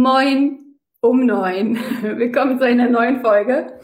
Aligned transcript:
Moin 0.00 0.76
um 1.00 1.26
neun. 1.26 1.76
Willkommen 2.02 2.56
zu 2.60 2.64
einer 2.64 2.88
neuen 2.88 3.20
Folge. 3.20 3.80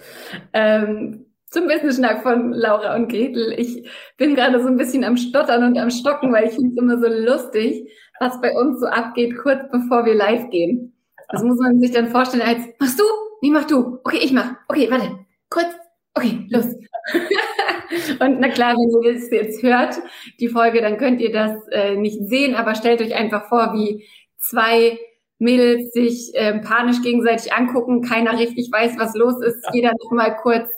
Ähm, 0.52 1.26
zum 1.50 1.66
Business-Schnack 1.66 2.22
von 2.22 2.52
Laura 2.52 2.94
und 2.94 3.08
Gretel. 3.08 3.52
Ich 3.58 3.90
bin 4.16 4.36
gerade 4.36 4.62
so 4.62 4.68
ein 4.68 4.76
bisschen 4.76 5.02
am 5.02 5.16
Stottern 5.16 5.64
und 5.64 5.76
am 5.76 5.90
Stocken, 5.90 6.32
weil 6.32 6.44
ich 6.46 6.52
finde 6.52 6.70
es 6.70 6.80
immer 6.80 6.98
so 7.00 7.08
lustig, 7.08 7.90
was 8.20 8.40
bei 8.40 8.52
uns 8.52 8.78
so 8.78 8.86
abgeht, 8.86 9.36
kurz 9.36 9.68
bevor 9.72 10.04
wir 10.04 10.14
live 10.14 10.50
gehen. 10.50 10.96
Das 11.30 11.42
muss 11.42 11.58
man 11.58 11.80
sich 11.80 11.90
dann 11.90 12.10
vorstellen 12.10 12.44
als, 12.44 12.62
machst 12.78 13.00
du? 13.00 13.04
Nee, 13.42 13.50
mach 13.50 13.64
du. 13.64 13.98
Okay, 14.04 14.20
ich 14.22 14.32
mach. 14.32 14.54
Okay, 14.68 14.88
warte. 14.92 15.18
Kurz. 15.50 15.66
Okay, 16.14 16.46
los. 16.48 16.66
und 18.20 18.38
na 18.38 18.50
klar, 18.50 18.74
wenn 18.74 19.02
ihr 19.02 19.14
das 19.14 19.30
jetzt 19.32 19.64
hört, 19.64 19.96
die 20.38 20.48
Folge, 20.48 20.80
dann 20.80 20.96
könnt 20.96 21.20
ihr 21.20 21.32
das 21.32 21.66
äh, 21.72 21.96
nicht 21.96 22.20
sehen, 22.28 22.54
aber 22.54 22.76
stellt 22.76 23.00
euch 23.00 23.16
einfach 23.16 23.48
vor, 23.48 23.72
wie 23.74 24.04
zwei 24.38 24.96
Mädels 25.44 25.92
sich 25.92 26.34
äh, 26.34 26.58
panisch 26.58 27.02
gegenseitig 27.02 27.52
angucken, 27.52 28.02
keiner 28.02 28.38
richtig 28.38 28.70
weiß, 28.72 28.98
was 28.98 29.14
los 29.14 29.40
ist, 29.40 29.64
jeder 29.72 29.92
noch 29.92 30.10
mal 30.10 30.36
kurz 30.36 30.68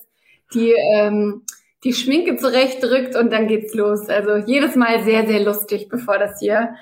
die, 0.52 0.74
ähm, 0.94 1.42
die 1.84 1.94
Schminke 1.94 2.36
zurechtdrückt 2.36 3.16
und 3.16 3.32
dann 3.32 3.48
geht's 3.48 3.72
los. 3.74 4.08
Also 4.08 4.36
jedes 4.46 4.76
Mal 4.76 5.02
sehr, 5.04 5.26
sehr 5.26 5.40
lustig, 5.40 5.88
bevor 5.88 6.18
das 6.18 6.38
hier 6.40 6.74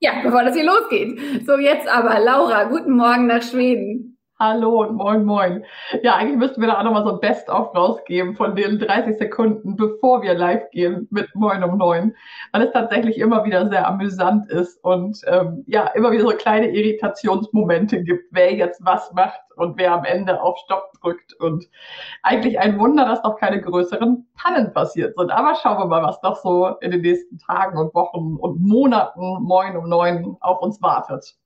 ja, 0.00 0.20
bevor 0.22 0.44
das 0.44 0.54
hier 0.54 0.66
losgeht. 0.66 1.18
So, 1.46 1.56
jetzt 1.56 1.88
aber, 1.88 2.20
Laura, 2.20 2.64
guten 2.64 2.92
Morgen 2.92 3.26
nach 3.26 3.42
Schweden. 3.42 4.13
Hallo 4.40 4.80
und 4.80 4.96
moin 4.96 5.24
moin. 5.24 5.64
Ja, 6.02 6.16
eigentlich 6.16 6.36
müssten 6.36 6.60
wir 6.60 6.66
da 6.66 6.80
auch 6.80 6.82
nochmal 6.82 7.04
so 7.04 7.12
ein 7.12 7.20
Best-of 7.20 7.72
rausgeben 7.72 8.34
von 8.34 8.56
den 8.56 8.80
30 8.80 9.16
Sekunden, 9.16 9.76
bevor 9.76 10.22
wir 10.22 10.34
live 10.34 10.68
gehen 10.70 11.06
mit 11.12 11.32
Moin 11.36 11.62
um 11.62 11.78
neun, 11.78 12.16
weil 12.50 12.62
es 12.62 12.72
tatsächlich 12.72 13.18
immer 13.18 13.44
wieder 13.44 13.68
sehr 13.68 13.86
amüsant 13.86 14.50
ist 14.50 14.82
und 14.82 15.20
ähm, 15.28 15.62
ja, 15.68 15.86
immer 15.94 16.10
wieder 16.10 16.24
so 16.24 16.36
kleine 16.36 16.68
Irritationsmomente 16.70 18.02
gibt, 18.02 18.24
wer 18.32 18.52
jetzt 18.52 18.84
was 18.84 19.12
macht 19.12 19.40
und 19.54 19.78
wer 19.78 19.92
am 19.92 20.04
Ende 20.04 20.42
auf 20.42 20.58
Stopp 20.64 20.90
drückt 21.00 21.34
und 21.34 21.68
eigentlich 22.24 22.58
ein 22.58 22.76
Wunder, 22.80 23.04
dass 23.04 23.22
noch 23.22 23.36
keine 23.36 23.60
größeren 23.60 24.26
Pannen 24.36 24.72
passiert 24.72 25.16
sind. 25.16 25.30
Aber 25.30 25.54
schauen 25.54 25.78
wir 25.78 25.86
mal, 25.86 26.02
was 26.02 26.20
noch 26.24 26.34
so 26.34 26.66
in 26.80 26.90
den 26.90 27.02
nächsten 27.02 27.38
Tagen 27.38 27.78
und 27.78 27.94
Wochen 27.94 28.34
und 28.34 28.60
Monaten 28.60 29.44
Moin 29.44 29.76
um 29.76 29.88
neun 29.88 30.36
auf 30.40 30.60
uns 30.60 30.82
wartet. 30.82 31.36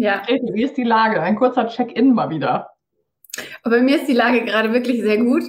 Ja. 0.00 0.22
Wie 0.26 0.62
ist 0.62 0.78
die 0.78 0.82
Lage? 0.82 1.20
Ein 1.20 1.36
kurzer 1.36 1.68
Check-in 1.68 2.14
mal 2.14 2.30
wieder. 2.30 2.70
Aber 3.62 3.76
bei 3.76 3.82
mir 3.82 3.96
ist 3.96 4.08
die 4.08 4.14
Lage 4.14 4.46
gerade 4.46 4.72
wirklich 4.72 5.02
sehr 5.02 5.18
gut. 5.18 5.42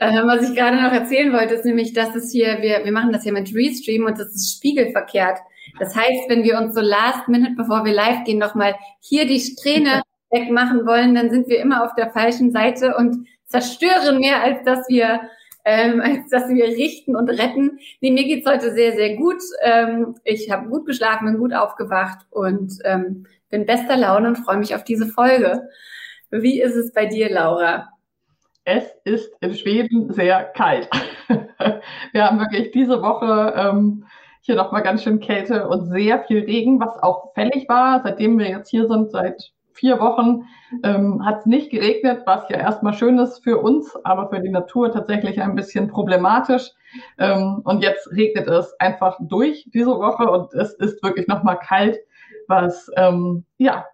Äh, 0.00 0.22
was 0.24 0.48
ich 0.48 0.56
gerade 0.56 0.82
noch 0.82 0.92
erzählen 0.92 1.32
wollte, 1.32 1.54
ist 1.54 1.64
nämlich, 1.64 1.92
dass 1.92 2.16
es 2.16 2.32
hier, 2.32 2.58
wir, 2.60 2.84
wir 2.84 2.90
machen 2.90 3.12
das 3.12 3.22
hier 3.22 3.32
mit 3.32 3.54
Restream 3.54 4.06
und 4.06 4.18
das 4.18 4.34
ist 4.34 4.56
spiegelverkehrt. 4.56 5.38
Das 5.78 5.94
heißt, 5.94 6.28
wenn 6.28 6.42
wir 6.42 6.58
uns 6.58 6.74
so 6.74 6.80
last 6.80 7.28
minute, 7.28 7.54
bevor 7.56 7.84
wir 7.84 7.92
live 7.92 8.24
gehen, 8.24 8.38
nochmal 8.38 8.74
hier 8.98 9.24
die 9.24 9.38
Strähne 9.38 10.02
wegmachen 10.30 10.84
wollen, 10.84 11.14
dann 11.14 11.30
sind 11.30 11.46
wir 11.46 11.60
immer 11.60 11.84
auf 11.84 11.94
der 11.94 12.10
falschen 12.10 12.50
Seite 12.50 12.96
und 12.96 13.28
zerstören 13.46 14.18
mehr, 14.18 14.42
als 14.42 14.64
dass 14.64 14.88
wir 14.88 15.20
ähm, 15.64 16.00
als 16.00 16.28
dass 16.28 16.48
wir 16.48 16.64
richten 16.64 17.14
und 17.14 17.30
retten. 17.30 17.78
Nee, 18.00 18.10
mir 18.10 18.24
geht's 18.24 18.50
heute 18.50 18.72
sehr, 18.72 18.94
sehr 18.96 19.14
gut. 19.14 19.40
Ähm, 19.62 20.16
ich 20.24 20.50
habe 20.50 20.68
gut 20.68 20.86
geschlafen, 20.86 21.26
bin 21.26 21.38
gut 21.38 21.54
aufgewacht 21.54 22.26
und 22.30 22.72
ähm, 22.82 23.26
bin 23.52 23.66
bester 23.66 23.96
Laune 23.96 24.28
und 24.28 24.36
freue 24.36 24.56
mich 24.56 24.74
auf 24.74 24.82
diese 24.82 25.06
Folge. 25.06 25.68
Wie 26.30 26.60
ist 26.60 26.74
es 26.74 26.92
bei 26.92 27.06
dir, 27.06 27.30
Laura? 27.30 27.90
Es 28.64 28.84
ist 29.04 29.30
in 29.40 29.54
Schweden 29.54 30.10
sehr 30.12 30.44
kalt. 30.44 30.88
Wir 32.12 32.24
haben 32.24 32.40
wirklich 32.40 32.70
diese 32.70 33.02
Woche 33.02 33.52
ähm, 33.54 34.06
hier 34.40 34.54
nochmal 34.54 34.82
ganz 34.82 35.02
schön 35.02 35.20
Kälte 35.20 35.68
und 35.68 35.90
sehr 35.90 36.24
viel 36.24 36.44
Regen, 36.44 36.80
was 36.80 36.98
auch 37.02 37.34
fällig 37.34 37.68
war. 37.68 38.00
Seitdem 38.02 38.38
wir 38.38 38.48
jetzt 38.48 38.70
hier 38.70 38.88
sind, 38.88 39.10
seit 39.10 39.52
vier 39.72 40.00
Wochen, 40.00 40.46
ähm, 40.82 41.24
hat 41.24 41.40
es 41.40 41.46
nicht 41.46 41.70
geregnet, 41.70 42.22
was 42.24 42.48
ja 42.48 42.56
erstmal 42.56 42.94
schön 42.94 43.18
ist 43.18 43.44
für 43.44 43.58
uns, 43.58 43.94
aber 44.04 44.30
für 44.30 44.40
die 44.40 44.50
Natur 44.50 44.90
tatsächlich 44.92 45.40
ein 45.42 45.54
bisschen 45.54 45.88
problematisch. 45.88 46.70
Ähm, 47.18 47.60
und 47.64 47.82
jetzt 47.82 48.10
regnet 48.10 48.48
es 48.48 48.74
einfach 48.80 49.18
durch 49.20 49.68
diese 49.72 49.90
Woche 49.90 50.24
und 50.30 50.54
es 50.54 50.72
ist 50.74 51.02
wirklich 51.02 51.28
nochmal 51.28 51.58
kalt 51.58 51.98
was, 52.52 52.90
ähm, 52.96 53.44
ja, 53.56 53.86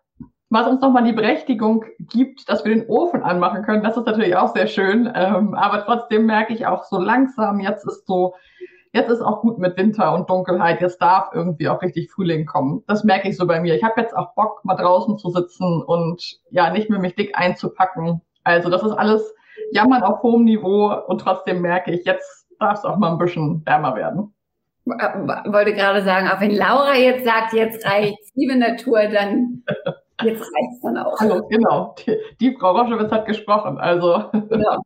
was 0.50 0.66
uns 0.66 0.80
nochmal 0.80 1.04
die 1.04 1.12
Berechtigung 1.12 1.84
gibt, 2.00 2.48
dass 2.48 2.64
wir 2.64 2.74
den 2.74 2.88
Ofen 2.88 3.22
anmachen 3.22 3.62
können. 3.62 3.84
Das 3.84 3.96
ist 3.96 4.06
natürlich 4.06 4.34
auch 4.34 4.54
sehr 4.54 4.66
schön. 4.66 5.10
Ähm, 5.14 5.54
aber 5.54 5.84
trotzdem 5.84 6.26
merke 6.26 6.54
ich 6.54 6.66
auch 6.66 6.84
so 6.84 6.98
langsam, 6.98 7.60
jetzt 7.60 7.86
ist 7.86 8.06
so, 8.06 8.34
jetzt 8.92 9.10
ist 9.10 9.20
auch 9.20 9.42
gut 9.42 9.58
mit 9.58 9.76
Winter 9.76 10.12
und 10.14 10.28
Dunkelheit. 10.28 10.80
Jetzt 10.80 11.00
darf 11.00 11.30
irgendwie 11.34 11.68
auch 11.68 11.82
richtig 11.82 12.10
Frühling 12.10 12.46
kommen. 12.46 12.82
Das 12.86 13.04
merke 13.04 13.28
ich 13.28 13.36
so 13.36 13.46
bei 13.46 13.60
mir. 13.60 13.74
Ich 13.74 13.84
habe 13.84 14.00
jetzt 14.00 14.16
auch 14.16 14.34
Bock, 14.34 14.64
mal 14.64 14.74
draußen 14.74 15.18
zu 15.18 15.30
sitzen 15.30 15.82
und 15.82 16.40
ja, 16.50 16.70
nicht 16.70 16.90
mehr 16.90 16.98
mich 16.98 17.14
dick 17.14 17.38
einzupacken. 17.38 18.22
Also 18.42 18.70
das 18.70 18.82
ist 18.82 18.92
alles 18.92 19.34
Jammern 19.70 20.02
auf 20.02 20.22
hohem 20.22 20.44
Niveau 20.44 20.92
und 21.06 21.20
trotzdem 21.20 21.60
merke 21.60 21.92
ich, 21.92 22.06
jetzt 22.06 22.48
darf 22.58 22.78
es 22.78 22.84
auch 22.84 22.96
mal 22.96 23.12
ein 23.12 23.18
bisschen 23.18 23.64
wärmer 23.66 23.94
werden 23.94 24.34
wollte 24.88 25.74
gerade 25.74 26.02
sagen, 26.02 26.28
auch 26.28 26.40
wenn 26.40 26.54
Laura 26.54 26.94
jetzt 26.96 27.24
sagt, 27.24 27.52
jetzt 27.52 27.84
reicht's, 27.86 28.30
liebe 28.34 28.56
Natur, 28.56 29.06
dann 29.08 29.62
jetzt 30.22 30.40
reicht's 30.40 30.80
dann 30.82 30.98
auch. 30.98 31.18
Hallo, 31.20 31.46
genau. 31.48 31.94
Die, 31.98 32.16
die 32.40 32.56
Frau 32.58 32.72
Roschewitz 32.72 33.10
hat 33.10 33.26
gesprochen, 33.26 33.78
also. 33.78 34.24
Genau. 34.32 34.82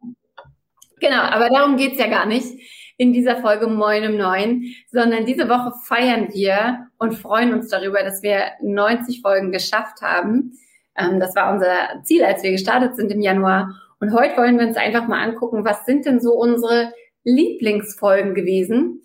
genau, 1.01 1.23
aber 1.23 1.49
darum 1.49 1.77
geht's 1.77 1.99
ja 1.99 2.09
gar 2.09 2.27
nicht 2.27 2.59
in 2.97 3.13
dieser 3.13 3.37
Folge 3.39 3.67
Moin 3.67 4.07
um 4.07 4.17
Neun, 4.17 4.65
sondern 4.91 5.25
diese 5.25 5.49
Woche 5.49 5.73
feiern 5.85 6.29
wir 6.33 6.87
und 6.99 7.15
freuen 7.15 7.53
uns 7.53 7.69
darüber, 7.69 8.03
dass 8.03 8.23
wir 8.23 8.53
90 8.63 9.23
Folgen 9.23 9.51
geschafft 9.51 10.03
haben. 10.03 10.53
Ähm, 10.97 11.19
das 11.19 11.35
war 11.35 11.53
unser 11.53 12.03
Ziel, 12.05 12.25
als 12.25 12.43
wir 12.43 12.53
gestartet 12.53 12.97
sind 12.97 13.11
im 13.11 13.21
Januar. 13.21 13.75
Und 14.01 14.13
heute 14.13 14.37
wollen 14.37 14.59
wir 14.59 14.67
uns 14.67 14.77
einfach 14.77 15.09
mal 15.09 15.23
angucken, 15.23 15.65
was 15.65 15.85
sind 15.87 16.07
denn 16.07 16.21
so 16.21 16.33
unsere 16.33 16.93
Lieblingsfolgen 17.25 18.35
gewesen? 18.35 19.01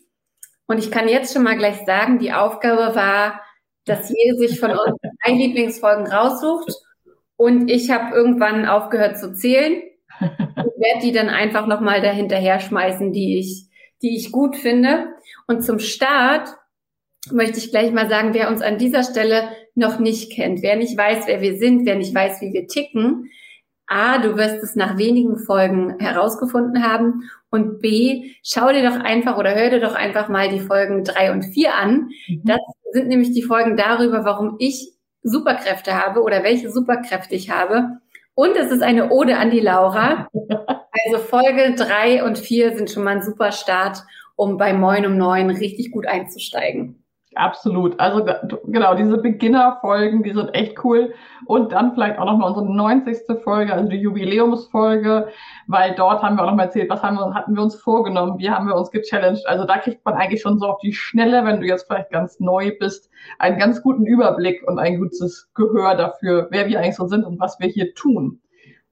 Und 0.68 0.80
ich 0.80 0.92
kann 0.92 1.08
jetzt 1.08 1.34
schon 1.34 1.44
mal 1.44 1.58
gleich 1.58 1.86
sagen, 1.86 2.20
die 2.20 2.34
Aufgabe 2.34 2.96
war, 2.96 3.42
dass 3.86 4.10
jede 4.10 4.38
sich 4.38 4.60
von 4.60 4.72
uns 4.72 4.98
drei 5.24 5.32
Lieblingsfolgen 5.34 6.08
raussucht. 6.08 6.74
Und 7.38 7.70
ich 7.70 7.90
habe 7.90 8.16
irgendwann 8.16 8.66
aufgehört 8.66 9.18
zu 9.18 9.34
zählen 9.34 9.82
und 10.20 10.32
werde 10.78 11.02
die 11.02 11.12
dann 11.12 11.30
einfach 11.30 11.68
nochmal 11.68 12.02
dahinterher 12.02 12.60
schmeißen, 12.60 13.14
die 13.14 13.40
ich, 13.40 13.68
die 14.02 14.16
ich 14.16 14.32
gut 14.32 14.56
finde. 14.56 15.08
Und 15.48 15.64
zum 15.64 15.80
Start 15.80 16.50
möchte 17.32 17.60
ich 17.60 17.72
gleich 17.72 17.92
mal 17.92 18.10
sagen, 18.10 18.34
wer 18.34 18.50
uns 18.50 18.62
an 18.62 18.78
dieser 18.78 19.04
Stelle 19.04 19.50
noch 19.76 20.00
nicht 20.00 20.32
kennt, 20.32 20.62
wer 20.62 20.76
nicht 20.76 20.98
weiß, 20.98 21.28
wer 21.28 21.42
wir 21.42 21.58
sind, 21.58 21.86
wer 21.86 21.96
nicht 21.96 22.14
weiß, 22.14 22.42
wie 22.42 22.54
wir 22.54 22.68
ticken. 22.68 23.30
A, 23.88 24.18
du 24.18 24.36
wirst 24.36 24.64
es 24.64 24.76
nach 24.76 24.98
wenigen 24.98 25.38
Folgen 25.38 25.98
herausgefunden 26.00 26.84
haben 26.84 27.30
und 27.50 27.80
B, 27.80 28.32
schau 28.44 28.72
dir 28.72 28.88
doch 28.88 29.00
einfach 29.00 29.38
oder 29.38 29.56
hör 29.56 29.70
dir 29.70 29.80
doch 29.80 29.96
einfach 29.96 30.28
mal 30.28 30.50
die 30.50 30.60
Folgen 30.60 31.04
drei 31.04 31.32
und 31.32 31.44
vier 31.44 31.76
an. 31.76 32.10
Mhm. 32.28 32.42
Das 32.44 32.60
sind 32.92 33.08
nämlich 33.08 33.32
die 33.32 33.44
Folgen 33.44 33.78
darüber, 33.78 34.26
warum 34.26 34.58
ich 34.60 34.94
Superkräfte 35.24 35.94
habe 35.94 36.22
oder 36.22 36.44
welche 36.44 36.70
Superkräfte 36.70 37.36
ich 37.36 37.50
habe. 37.50 38.00
Und 38.34 38.56
es 38.56 38.72
ist 38.72 38.84
eine 38.84 39.10
Ode 39.10 39.38
an 39.38 39.52
die 39.52 39.60
Laura. 39.60 40.28
Also 41.06 41.20
Folge 41.20 41.76
drei 41.76 42.24
und 42.24 42.40
vier 42.40 42.76
sind 42.76 42.90
schon 42.90 43.04
mal 43.04 43.18
ein 43.18 43.22
super 43.22 43.52
Start, 43.52 44.04
um 44.36 44.58
bei 44.58 44.74
Moin 44.74 45.06
um 45.06 45.16
neun 45.16 45.52
richtig 45.52 45.92
gut 45.92 46.08
einzusteigen. 46.08 47.04
Absolut. 47.38 48.00
Also 48.00 48.26
genau, 48.66 48.96
diese 48.96 49.18
Beginner-Folgen, 49.20 50.24
die 50.24 50.34
sind 50.34 50.56
echt 50.56 50.84
cool. 50.84 51.14
Und 51.46 51.72
dann 51.72 51.94
vielleicht 51.94 52.18
auch 52.18 52.26
nochmal 52.26 52.50
unsere 52.50 52.66
90. 52.66 53.44
Folge, 53.44 53.74
also 53.74 53.88
die 53.88 53.98
Jubiläumsfolge, 53.98 55.28
weil 55.68 55.94
dort 55.96 56.24
haben 56.24 56.36
wir 56.36 56.44
auch 56.44 56.48
nochmal 56.48 56.66
erzählt, 56.66 56.90
was 56.90 57.04
haben 57.04 57.16
wir, 57.16 57.34
hatten 57.36 57.56
wir 57.56 57.62
uns 57.62 57.76
vorgenommen, 57.76 58.40
wie 58.40 58.50
haben 58.50 58.68
wir 58.68 58.76
uns 58.76 58.90
gechallenged. 58.90 59.46
Also 59.48 59.66
da 59.66 59.78
kriegt 59.78 60.04
man 60.04 60.16
eigentlich 60.16 60.42
schon 60.42 60.58
so 60.58 60.66
auf 60.66 60.80
die 60.80 60.94
Schnelle, 60.94 61.46
wenn 61.46 61.62
du 61.62 61.68
jetzt 61.68 61.86
vielleicht 61.86 62.10
ganz 62.10 62.40
neu 62.40 62.72
bist, 62.80 63.12
einen 63.38 63.60
ganz 63.60 63.84
guten 63.84 64.08
Überblick 64.08 64.68
und 64.68 64.80
ein 64.80 64.98
gutes 64.98 65.52
Gehör 65.54 65.94
dafür, 65.94 66.48
wer 66.50 66.68
wir 66.68 66.80
eigentlich 66.80 66.96
so 66.96 67.06
sind 67.06 67.24
und 67.24 67.40
was 67.40 67.60
wir 67.60 67.68
hier 67.68 67.94
tun. 67.94 68.42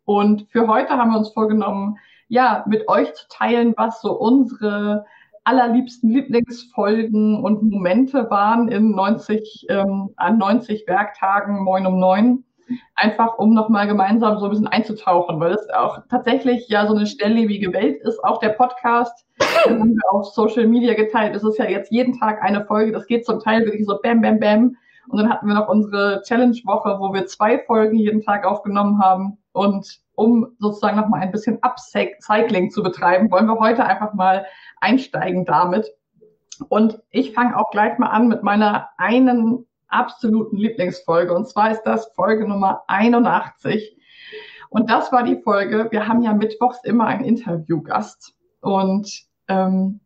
Und 0.05 0.47
für 0.51 0.67
heute 0.67 0.89
haben 0.89 1.11
wir 1.11 1.17
uns 1.17 1.33
vorgenommen, 1.33 1.97
ja, 2.27 2.63
mit 2.67 2.87
euch 2.87 3.11
zu 3.15 3.27
teilen, 3.27 3.73
was 3.75 4.01
so 4.01 4.13
unsere 4.13 5.05
allerliebsten 5.45 6.09
Lieblingsfolgen 6.09 7.41
und 7.43 7.63
Momente 7.63 8.29
waren 8.29 8.67
in 8.67 8.91
90, 8.91 9.67
ähm, 9.69 10.09
an 10.17 10.37
90 10.37 10.85
Werktagen 10.87 11.63
Moin 11.63 11.85
um 11.85 11.99
neun. 11.99 12.43
Einfach 12.95 13.37
um 13.37 13.53
nochmal 13.53 13.85
gemeinsam 13.87 14.39
so 14.39 14.45
ein 14.45 14.49
bisschen 14.49 14.67
einzutauchen, 14.67 15.39
weil 15.39 15.53
es 15.53 15.69
auch 15.69 15.99
tatsächlich 16.09 16.67
ja 16.67 16.87
so 16.87 16.95
eine 16.95 17.05
schnelllebige 17.05 17.71
Welt 17.73 18.01
ist. 18.01 18.23
Auch 18.23 18.39
der 18.39 18.49
Podcast, 18.49 19.23
den 19.67 19.79
haben 19.79 19.93
wir 19.93 20.11
auf 20.11 20.25
Social 20.33 20.65
Media 20.65 20.95
geteilt. 20.95 21.35
Es 21.35 21.43
ist 21.43 21.59
ja 21.59 21.65
jetzt 21.65 21.91
jeden 21.91 22.17
Tag 22.17 22.41
eine 22.41 22.65
Folge. 22.65 22.91
Das 22.91 23.05
geht 23.05 23.23
zum 23.23 23.39
Teil 23.39 23.65
wirklich 23.65 23.85
so 23.85 23.99
bam, 24.01 24.21
bam, 24.21 24.39
bam. 24.39 24.75
Und 25.09 25.19
dann 25.19 25.29
hatten 25.29 25.45
wir 25.45 25.53
noch 25.53 25.67
unsere 25.67 26.23
Challenge-Woche, 26.23 26.97
wo 26.99 27.13
wir 27.13 27.27
zwei 27.27 27.59
Folgen 27.59 27.97
jeden 27.97 28.23
Tag 28.23 28.47
aufgenommen 28.47 28.99
haben. 28.99 29.37
Und 29.55 30.01
um 30.15 30.47
sozusagen 30.59 30.97
nochmal 30.97 31.21
ein 31.21 31.31
bisschen 31.31 31.59
Upcycling 31.61 32.71
zu 32.71 32.83
betreiben, 32.83 33.31
wollen 33.31 33.47
wir 33.47 33.59
heute 33.59 33.85
einfach 33.85 34.13
mal 34.13 34.45
einsteigen 34.81 35.45
damit. 35.45 35.89
Und 36.69 37.01
ich 37.09 37.33
fange 37.33 37.57
auch 37.57 37.71
gleich 37.71 37.97
mal 37.97 38.09
an 38.09 38.27
mit 38.27 38.43
meiner 38.43 38.89
einen 38.97 39.65
absoluten 39.87 40.57
Lieblingsfolge. 40.57 41.33
Und 41.33 41.47
zwar 41.47 41.71
ist 41.71 41.83
das 41.83 42.11
Folge 42.15 42.47
Nummer 42.47 42.83
81. 42.87 43.97
Und 44.69 44.89
das 44.89 45.11
war 45.13 45.23
die 45.23 45.41
Folge, 45.41 45.87
wir 45.89 46.07
haben 46.07 46.21
ja 46.21 46.33
mittwochs 46.33 46.83
immer 46.83 47.05
einen 47.05 47.23
Interviewgast. 47.23 48.35
Und 48.59 49.25
ähm, 49.47 50.01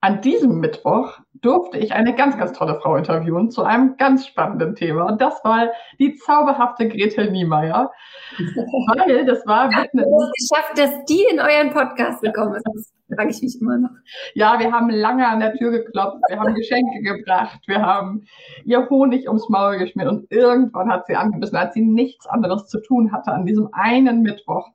an 0.00 0.20
diesem 0.20 0.60
Mittwoch 0.60 1.18
durfte 1.42 1.76
ich 1.76 1.92
eine 1.92 2.14
ganz, 2.14 2.38
ganz 2.38 2.52
tolle 2.52 2.80
Frau 2.80 2.96
interviewen 2.96 3.50
zu 3.50 3.64
einem 3.64 3.96
ganz 3.96 4.26
spannenden 4.26 4.74
Thema. 4.76 5.06
Und 5.06 5.20
das 5.20 5.44
war 5.44 5.68
die 5.98 6.14
zauberhafte 6.14 6.88
Gretel 6.88 7.30
Niemeyer. 7.30 7.90
Weil 8.38 9.26
das 9.26 9.44
war 9.46 9.70
ja, 9.70 9.78
eine. 9.78 10.02
Es 10.02 10.48
geschafft, 10.48 10.78
dass 10.78 11.04
die 11.04 11.24
in 11.30 11.40
euren 11.40 11.70
Podcast 11.70 12.22
gekommen 12.22 12.54
ist. 12.54 12.64
Das 12.64 12.92
frage 13.16 13.30
ich 13.30 13.42
mich 13.42 13.60
immer 13.60 13.76
noch. 13.76 13.90
Ja, 14.34 14.58
wir 14.58 14.72
haben 14.72 14.88
lange 14.88 15.28
an 15.28 15.40
der 15.40 15.52
Tür 15.54 15.72
geklopft, 15.72 16.18
wir 16.28 16.38
haben 16.38 16.54
Geschenke 16.54 17.02
gebracht, 17.02 17.60
wir 17.66 17.82
haben 17.82 18.24
ihr 18.64 18.88
Honig 18.88 19.26
ums 19.28 19.48
Maul 19.50 19.78
geschmiert 19.78 20.08
und 20.08 20.32
irgendwann 20.32 20.90
hat 20.90 21.06
sie 21.06 21.16
angebissen, 21.16 21.56
als 21.56 21.74
sie 21.74 21.82
nichts 21.82 22.26
anderes 22.26 22.68
zu 22.68 22.80
tun 22.80 23.12
hatte 23.12 23.32
an 23.32 23.44
diesem 23.44 23.68
einen 23.72 24.22
Mittwoch. 24.22 24.68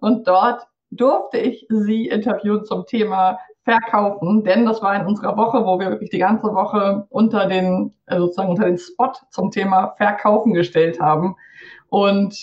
Und 0.00 0.26
dort 0.26 0.66
durfte 0.90 1.38
ich 1.38 1.66
sie 1.68 2.06
interviewen 2.06 2.64
zum 2.64 2.86
Thema 2.86 3.38
verkaufen, 3.68 4.44
denn 4.44 4.64
das 4.64 4.80
war 4.80 4.98
in 4.98 5.06
unserer 5.06 5.36
Woche, 5.36 5.62
wo 5.66 5.78
wir 5.78 5.90
wirklich 5.90 6.08
die 6.08 6.18
ganze 6.18 6.54
Woche 6.54 7.06
unter 7.10 7.46
den, 7.46 7.92
also 8.06 8.24
sozusagen 8.24 8.48
unter 8.48 8.64
den 8.64 8.78
Spot 8.78 9.12
zum 9.30 9.50
Thema 9.50 9.94
Verkaufen 9.98 10.54
gestellt 10.54 10.98
haben. 11.00 11.36
Und 11.90 12.34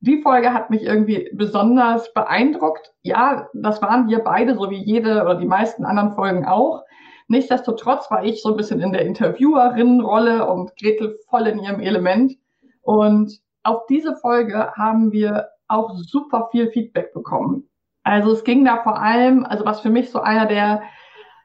die 0.00 0.20
Folge 0.20 0.52
hat 0.52 0.68
mich 0.68 0.82
irgendwie 0.82 1.30
besonders 1.32 2.12
beeindruckt. 2.12 2.92
Ja, 3.00 3.48
das 3.54 3.80
waren 3.80 4.08
wir 4.08 4.18
beide, 4.18 4.54
so 4.54 4.68
wie 4.68 4.82
jede 4.82 5.22
oder 5.22 5.36
die 5.36 5.46
meisten 5.46 5.86
anderen 5.86 6.12
Folgen 6.12 6.44
auch. 6.44 6.84
Nichtsdestotrotz 7.28 8.10
war 8.10 8.22
ich 8.22 8.42
so 8.42 8.50
ein 8.50 8.56
bisschen 8.58 8.80
in 8.80 8.92
der 8.92 9.06
Interviewerinnenrolle 9.06 10.46
und 10.46 10.76
Gretel 10.76 11.18
voll 11.30 11.46
in 11.46 11.58
ihrem 11.58 11.80
Element. 11.80 12.34
Und 12.82 13.32
auf 13.62 13.86
diese 13.86 14.14
Folge 14.16 14.72
haben 14.72 15.10
wir 15.10 15.48
auch 15.68 15.94
super 15.96 16.48
viel 16.52 16.70
Feedback 16.70 17.14
bekommen. 17.14 17.66
Also 18.06 18.30
es 18.30 18.44
ging 18.44 18.64
da 18.64 18.84
vor 18.84 19.02
allem, 19.02 19.44
also 19.44 19.64
was 19.64 19.80
für 19.80 19.90
mich 19.90 20.12
so 20.12 20.20
einer 20.20 20.46
der 20.46 20.80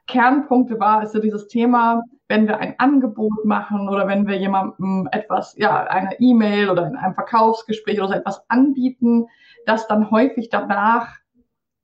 Kernpunkte 0.06 0.78
war, 0.78 1.02
ist 1.02 1.10
so 1.10 1.18
dieses 1.18 1.48
Thema, 1.48 2.04
wenn 2.28 2.46
wir 2.46 2.58
ein 2.58 2.76
Angebot 2.78 3.44
machen 3.44 3.88
oder 3.88 4.06
wenn 4.06 4.28
wir 4.28 4.36
jemandem 4.36 5.08
etwas, 5.10 5.56
ja, 5.58 5.82
eine 5.88 6.20
E-Mail 6.20 6.70
oder 6.70 6.86
in 6.86 6.94
einem 6.94 7.14
Verkaufsgespräch 7.14 7.98
oder 7.98 8.06
so 8.06 8.14
etwas 8.14 8.48
anbieten, 8.48 9.26
dass 9.66 9.88
dann 9.88 10.12
häufig 10.12 10.50
danach 10.50 11.08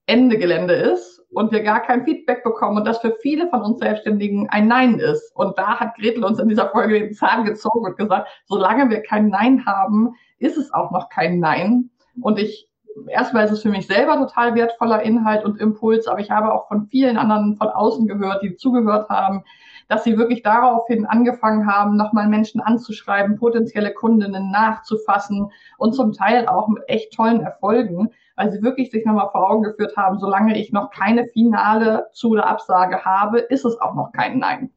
Ende 0.07 0.39
Gelände 0.39 0.75
ist 0.75 1.25
und 1.33 1.51
wir 1.51 1.65
gar 1.65 1.83
kein 1.83 2.05
Feedback 2.05 2.45
bekommen 2.45 2.77
und 2.77 2.87
das 2.87 2.99
für 2.99 3.17
viele 3.21 3.49
von 3.51 3.63
uns 3.63 3.81
Selbstständigen 3.81 4.49
ein 4.49 4.69
Nein 4.69 5.01
ist. 5.01 5.35
Und 5.35 5.59
da 5.59 5.81
hat 5.81 5.97
Gretel 5.97 6.23
uns 6.23 6.39
in 6.39 6.49
dieser 6.49 6.69
Folge 6.69 7.01
den 7.01 7.15
Zahn 7.15 7.45
gezogen 7.45 7.85
und 7.85 7.97
gesagt, 7.97 8.29
solange 8.45 8.89
wir 8.91 9.03
kein 9.03 9.29
Nein 9.29 9.67
haben, 9.67 10.15
ist 10.39 10.57
es 10.57 10.73
auch 10.73 10.93
noch 10.93 11.09
kein 11.09 11.41
Nein. 11.41 11.91
Und 12.21 12.39
ich 12.39 12.68
erstmal 13.06 13.45
ist 13.45 13.53
es 13.53 13.62
für 13.62 13.71
mich 13.71 13.87
selber 13.87 14.17
total 14.17 14.55
wertvoller 14.55 15.03
Inhalt 15.03 15.45
und 15.45 15.61
Impuls, 15.61 16.06
aber 16.06 16.21
ich 16.21 16.31
habe 16.31 16.53
auch 16.53 16.69
von 16.69 16.87
vielen 16.87 17.17
anderen 17.17 17.56
von 17.56 17.69
außen 17.69 18.06
gehört, 18.06 18.43
die 18.43 18.56
zugehört 18.56 19.09
haben, 19.09 19.45
dass 19.89 20.05
sie 20.05 20.19
wirklich 20.19 20.43
daraufhin 20.43 21.06
angefangen 21.06 21.67
haben, 21.67 21.97
nochmal 21.97 22.29
Menschen 22.29 22.61
anzuschreiben, 22.61 23.37
potenzielle 23.37 23.93
Kundinnen 23.93 24.50
nachzufassen 24.50 25.50
und 25.79 25.95
zum 25.95 26.12
Teil 26.12 26.47
auch 26.47 26.69
mit 26.69 26.83
echt 26.89 27.15
tollen 27.15 27.41
Erfolgen, 27.41 28.11
weil 28.37 28.53
sie 28.53 28.62
wirklich 28.62 28.91
sich 28.91 29.05
nochmal 29.05 29.31
vor 29.33 29.50
Augen 29.50 29.62
geführt 29.62 29.97
haben, 29.97 30.19
solange 30.19 30.59
ich 30.59 30.73
noch 30.73 30.91
keine 30.91 31.27
finale 31.29 32.06
Zu- 32.12 32.31
oder 32.31 32.47
Absage 32.47 33.05
habe, 33.05 33.39
ist 33.39 33.65
es 33.65 33.81
auch 33.81 33.95
noch 33.95 34.12
kein 34.12 34.39
Nein. 34.39 34.71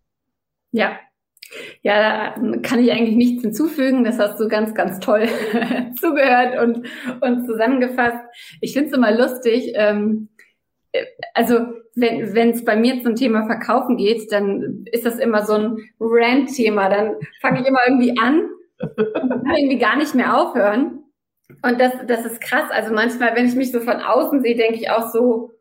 Ja, 0.72 0.92
ja, 1.82 2.36
da 2.36 2.58
kann 2.62 2.80
ich 2.80 2.92
eigentlich 2.92 3.16
nichts 3.16 3.42
hinzufügen. 3.42 4.04
Das 4.04 4.20
hast 4.20 4.40
du 4.40 4.48
ganz, 4.48 4.74
ganz 4.74 5.00
toll 5.00 5.28
zugehört 6.00 6.60
und, 6.62 6.88
und 7.22 7.46
zusammengefasst. 7.46 8.24
Ich 8.62 8.74
finde 8.74 8.90
es 8.90 8.96
immer 8.96 9.12
lustig. 9.12 9.74
Ähm, 9.76 10.30
äh, 10.92 11.06
also 11.34 11.60
wenn 11.96 12.52
es 12.52 12.64
bei 12.64 12.76
mir 12.76 13.04
zum 13.04 13.16
Thema 13.16 13.46
Verkaufen 13.46 13.98
geht, 13.98 14.32
dann 14.32 14.86
ist 14.92 15.06
das 15.06 15.20
immer 15.20 15.46
so 15.46 15.54
ein 15.54 15.78
Rant-Thema. 16.00 16.90
Dann 16.90 17.16
fange 17.42 17.62
ich 17.62 17.68
immer 17.68 17.80
irgendwie 17.86 18.18
an 18.18 18.50
und 18.80 19.46
kann 19.46 19.56
irgendwie 19.58 19.80
gar 19.80 19.98
nicht 19.98 20.16
mehr 20.16 20.40
aufhören. 20.40 21.00
Und 21.64 21.82
das, 21.82 21.92
das 22.08 22.26
ist 22.26 22.42
krass. 22.42 22.70
Also 22.72 22.94
manchmal, 22.94 23.36
wenn 23.36 23.46
ich 23.46 23.56
mich 23.56 23.72
so 23.72 23.82
von 23.82 23.98
außen 23.98 24.42
sehe, 24.42 24.56
denke 24.56 24.76
ich 24.76 24.90
auch 24.90 25.12
so, 25.12 25.52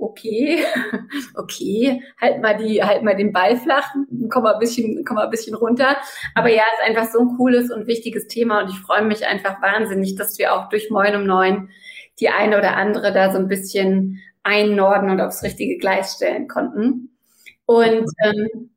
okay, 0.00 0.64
okay, 1.34 2.02
halt 2.20 2.40
mal 2.40 2.56
die, 2.56 2.82
halt 2.82 3.02
mal 3.02 3.16
den 3.16 3.32
Ball 3.32 3.56
flach, 3.56 3.94
komm 4.30 4.42
mal 4.42 4.54
ein 4.54 4.60
bisschen, 4.60 5.04
komm 5.04 5.16
mal 5.16 5.24
ein 5.24 5.30
bisschen 5.30 5.54
runter. 5.54 5.96
Aber 6.34 6.48
ja, 6.48 6.62
ist 6.62 6.88
einfach 6.88 7.10
so 7.10 7.20
ein 7.20 7.36
cooles 7.36 7.70
und 7.70 7.86
wichtiges 7.86 8.26
Thema 8.26 8.62
und 8.62 8.70
ich 8.70 8.78
freue 8.78 9.04
mich 9.04 9.26
einfach 9.26 9.60
wahnsinnig, 9.62 10.16
dass 10.16 10.38
wir 10.38 10.54
auch 10.54 10.68
durch 10.68 10.90
Moin 10.90 11.14
um 11.14 11.24
Neun 11.24 11.70
die 12.18 12.28
eine 12.28 12.58
oder 12.58 12.76
andere 12.76 13.12
da 13.12 13.32
so 13.32 13.38
ein 13.38 13.48
bisschen 13.48 14.20
einnorden 14.42 15.10
und 15.10 15.20
aufs 15.20 15.42
richtige 15.42 15.78
Gleis 15.78 16.14
stellen 16.14 16.48
konnten. 16.48 17.16
Und 17.66 18.10
ähm, 18.24 18.70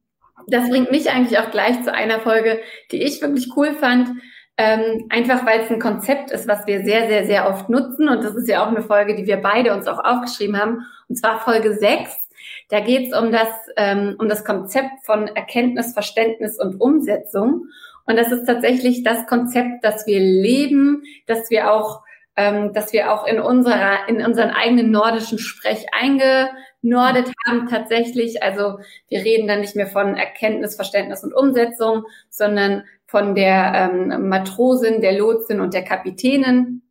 das 0.47 0.69
bringt 0.69 0.91
mich 0.91 1.09
eigentlich 1.09 1.39
auch 1.39 1.51
gleich 1.51 1.81
zu 1.83 1.93
einer 1.93 2.19
Folge, 2.19 2.59
die 2.91 3.01
ich 3.01 3.21
wirklich 3.21 3.49
cool 3.55 3.73
fand. 3.73 4.09
Ähm, 4.55 5.07
einfach 5.09 5.45
weil 5.45 5.61
es 5.61 5.71
ein 5.71 5.79
Konzept 5.79 6.29
ist, 6.29 6.47
was 6.47 6.67
wir 6.67 6.83
sehr, 6.83 7.07
sehr, 7.07 7.25
sehr 7.25 7.49
oft 7.49 7.69
nutzen. 7.69 8.07
Und 8.07 8.23
das 8.23 8.35
ist 8.35 8.47
ja 8.47 8.63
auch 8.63 8.67
eine 8.67 8.83
Folge, 8.83 9.15
die 9.15 9.25
wir 9.25 9.37
beide 9.37 9.73
uns 9.73 9.87
auch 9.87 10.03
aufgeschrieben 10.03 10.59
haben. 10.59 10.85
Und 11.09 11.15
zwar 11.15 11.39
Folge 11.39 11.73
6. 11.73 12.11
Da 12.69 12.79
geht 12.79 13.11
es 13.11 13.17
um 13.17 13.31
das, 13.31 13.49
ähm, 13.77 14.15
um 14.19 14.29
das 14.29 14.45
Konzept 14.45 15.05
von 15.05 15.27
Erkenntnis, 15.27 15.93
Verständnis 15.93 16.59
und 16.59 16.79
Umsetzung. 16.79 17.67
Und 18.05 18.17
das 18.17 18.31
ist 18.31 18.45
tatsächlich 18.45 19.03
das 19.03 19.25
Konzept, 19.27 19.83
das 19.83 20.05
wir 20.05 20.19
leben, 20.19 21.03
dass 21.25 21.49
wir 21.49 21.71
auch, 21.71 22.01
ähm, 22.35 22.73
dass 22.73 22.93
wir 22.93 23.11
auch 23.11 23.25
in 23.25 23.39
unserer, 23.39 24.07
in 24.07 24.23
unseren 24.23 24.49
eigenen 24.49 24.91
nordischen 24.91 25.39
Sprech 25.39 25.85
eingenordet 25.93 27.31
haben 27.47 27.67
tatsächlich. 27.69 28.43
Also 28.43 28.79
wir 29.07 29.23
reden 29.23 29.47
dann 29.47 29.61
nicht 29.61 29.75
mehr 29.75 29.87
von 29.87 30.15
Erkenntnis, 30.15 30.75
Verständnis 30.75 31.23
und 31.23 31.33
Umsetzung, 31.33 32.03
sondern 32.29 32.83
von 33.13 33.35
der 33.35 33.91
ähm, 33.93 34.27
Matrosin, 34.27 34.99
der 34.99 35.15
Lotsin 35.19 35.61
und 35.61 35.75
der 35.75 35.83
Kapitänin 35.83 36.81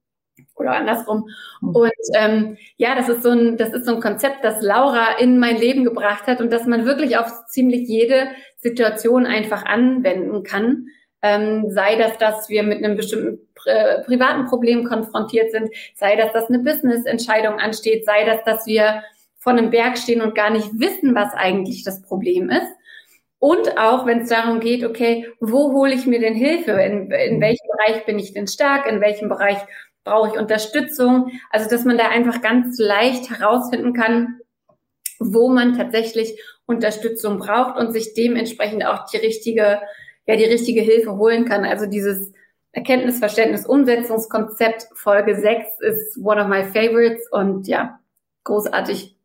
oder 0.54 0.70
andersrum. 0.70 1.28
Mhm. 1.60 1.68
Und 1.74 1.90
ähm, 2.14 2.56
ja, 2.76 2.94
das 2.94 3.08
ist 3.08 3.24
so 3.24 3.30
ein, 3.30 3.56
das 3.56 3.72
ist 3.72 3.86
so 3.86 3.96
ein 3.96 4.00
Konzept, 4.00 4.44
das 4.44 4.62
Laura 4.62 5.18
in 5.18 5.40
mein 5.40 5.56
Leben 5.56 5.82
gebracht 5.82 6.28
hat 6.28 6.40
und 6.40 6.52
dass 6.52 6.64
man 6.64 6.84
wirklich 6.84 7.18
auf 7.18 7.46
ziemlich 7.48 7.88
jede 7.88 8.28
Situation 8.58 9.26
einfach 9.26 9.64
anwenden 9.64 10.44
kann. 10.44 10.86
Ähm, 11.22 11.70
sei 11.70 11.96
das, 11.96 12.18
dass 12.18 12.48
wir 12.48 12.62
mit 12.62 12.84
einem 12.84 12.96
bestimmten 12.96 13.40
pri 13.56 14.02
privaten 14.06 14.46
Problem 14.46 14.84
konfrontiert 14.84 15.50
sind, 15.50 15.70
sei 15.96 16.14
das, 16.14 16.32
dass 16.32 16.48
eine 16.48 16.60
Business-Entscheidung 16.60 17.58
ansteht, 17.58 18.04
sei 18.04 18.24
das, 18.24 18.44
dass 18.44 18.64
wir 18.66 19.02
vor 19.38 19.54
einem 19.54 19.70
Berg 19.70 19.98
stehen 19.98 20.22
und 20.22 20.36
gar 20.36 20.50
nicht 20.50 20.68
wissen, 20.78 21.16
was 21.16 21.34
eigentlich 21.34 21.82
das 21.82 22.00
Problem 22.00 22.48
ist. 22.48 22.72
Und 23.44 23.76
auch, 23.76 24.06
wenn 24.06 24.20
es 24.20 24.28
darum 24.28 24.60
geht, 24.60 24.84
okay, 24.84 25.26
wo 25.40 25.72
hole 25.72 25.92
ich 25.92 26.06
mir 26.06 26.20
denn 26.20 26.36
Hilfe? 26.36 26.70
In, 26.70 27.10
in 27.10 27.40
welchem 27.40 27.66
Bereich 27.76 28.06
bin 28.06 28.20
ich 28.20 28.32
denn 28.32 28.46
stark? 28.46 28.86
In 28.86 29.00
welchem 29.00 29.28
Bereich 29.28 29.58
brauche 30.04 30.28
ich 30.28 30.38
Unterstützung? 30.38 31.32
Also, 31.50 31.68
dass 31.68 31.84
man 31.84 31.98
da 31.98 32.08
einfach 32.08 32.40
ganz 32.40 32.78
leicht 32.78 33.30
herausfinden 33.30 33.94
kann, 33.94 34.38
wo 35.18 35.48
man 35.48 35.76
tatsächlich 35.76 36.40
Unterstützung 36.66 37.40
braucht 37.40 37.80
und 37.80 37.92
sich 37.92 38.14
dementsprechend 38.14 38.86
auch 38.86 39.06
die 39.06 39.16
richtige, 39.16 39.80
ja, 40.24 40.36
die 40.36 40.44
richtige 40.44 40.82
Hilfe 40.82 41.16
holen 41.16 41.44
kann. 41.44 41.64
Also 41.64 41.86
dieses 41.86 42.32
Erkenntnis, 42.70 43.18
Verständnis, 43.18 43.66
Umsetzungskonzept 43.66 44.86
Folge 44.94 45.34
6 45.34 45.80
ist 45.80 46.16
one 46.22 46.40
of 46.40 46.46
my 46.46 46.62
favorites 46.62 47.28
und 47.32 47.66
ja, 47.66 47.98
großartig. 48.44 49.16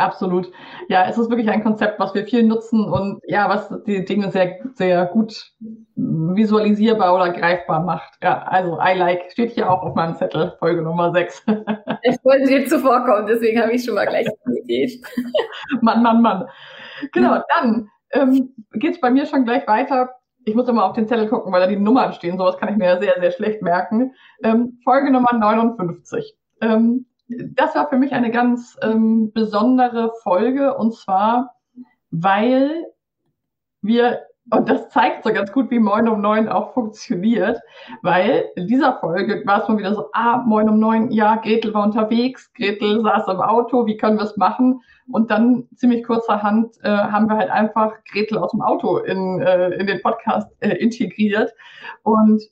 Absolut. 0.00 0.50
Ja, 0.88 1.06
es 1.08 1.18
ist 1.18 1.28
wirklich 1.28 1.50
ein 1.50 1.62
Konzept, 1.62 2.00
was 2.00 2.14
wir 2.14 2.24
viel 2.24 2.42
nutzen 2.42 2.84
und 2.88 3.20
ja, 3.26 3.48
was 3.48 3.70
die 3.84 4.04
Dinge 4.04 4.30
sehr, 4.30 4.58
sehr 4.74 5.06
gut 5.06 5.52
visualisierbar 5.94 7.14
oder 7.14 7.30
greifbar 7.30 7.80
macht. 7.82 8.14
Ja, 8.22 8.42
also 8.44 8.78
I 8.80 8.96
like 8.96 9.30
steht 9.30 9.52
hier 9.52 9.70
auch 9.70 9.82
auf 9.82 9.94
meinem 9.94 10.16
Zettel, 10.16 10.54
Folge 10.58 10.82
Nummer 10.82 11.12
6. 11.12 11.44
Ich 12.02 12.16
wollte 12.24 12.46
dir 12.46 12.66
zuvorkommen, 12.66 13.26
deswegen 13.26 13.60
habe 13.60 13.72
ich 13.72 13.84
schon 13.84 13.94
mal 13.94 14.06
gleich 14.06 14.26
Idee. 14.64 15.00
Mann, 15.82 16.02
Mann, 16.02 16.22
Mann. 16.22 16.48
Genau, 17.12 17.42
dann 17.60 17.88
ähm, 18.12 18.54
geht 18.72 18.94
es 18.94 19.00
bei 19.00 19.10
mir 19.10 19.26
schon 19.26 19.44
gleich 19.44 19.66
weiter. 19.66 20.10
Ich 20.46 20.54
muss 20.54 20.68
immer 20.68 20.84
auf 20.84 20.94
den 20.94 21.06
Zettel 21.06 21.28
gucken, 21.28 21.52
weil 21.52 21.60
da 21.60 21.66
die 21.66 21.76
Nummern 21.76 22.14
stehen. 22.14 22.38
Sowas 22.38 22.56
kann 22.56 22.70
ich 22.70 22.76
mir 22.76 22.86
ja 22.86 23.00
sehr, 23.00 23.16
sehr 23.20 23.30
schlecht 23.30 23.60
merken. 23.60 24.14
Ähm, 24.42 24.80
Folge 24.82 25.12
Nummer 25.12 25.34
59. 25.34 26.34
Ähm, 26.62 27.06
das 27.30 27.74
war 27.74 27.88
für 27.88 27.96
mich 27.96 28.12
eine 28.12 28.30
ganz 28.30 28.76
ähm, 28.82 29.32
besondere 29.32 30.12
Folge 30.22 30.76
und 30.76 30.94
zwar, 30.94 31.54
weil 32.10 32.86
wir, 33.82 34.22
und 34.50 34.68
das 34.68 34.88
zeigt 34.88 35.22
so 35.22 35.32
ganz 35.32 35.52
gut, 35.52 35.70
wie 35.70 35.78
Moin 35.78 36.08
um 36.08 36.20
neun 36.20 36.48
auch 36.48 36.72
funktioniert, 36.74 37.60
weil 38.02 38.46
in 38.56 38.66
dieser 38.66 38.98
Folge 38.98 39.42
war 39.46 39.62
es 39.62 39.68
mal 39.68 39.78
wieder 39.78 39.94
so, 39.94 40.06
ah, 40.12 40.38
Moin 40.38 40.68
um 40.68 40.80
neun, 40.80 41.10
ja, 41.12 41.36
Gretel 41.36 41.72
war 41.72 41.84
unterwegs, 41.84 42.52
Gretel 42.54 43.00
saß 43.02 43.28
im 43.28 43.40
Auto, 43.40 43.86
wie 43.86 43.96
können 43.96 44.18
wir 44.18 44.24
es 44.24 44.36
machen? 44.36 44.80
Und 45.12 45.30
dann 45.30 45.68
ziemlich 45.76 46.04
kurzerhand 46.04 46.76
äh, 46.82 46.88
haben 46.88 47.28
wir 47.28 47.36
halt 47.36 47.50
einfach 47.50 47.92
Gretel 48.10 48.38
aus 48.38 48.50
dem 48.50 48.62
Auto 48.62 48.98
in, 48.98 49.40
äh, 49.40 49.70
in 49.70 49.86
den 49.86 50.02
Podcast 50.02 50.50
äh, 50.60 50.74
integriert. 50.76 51.52
Und 52.02 52.42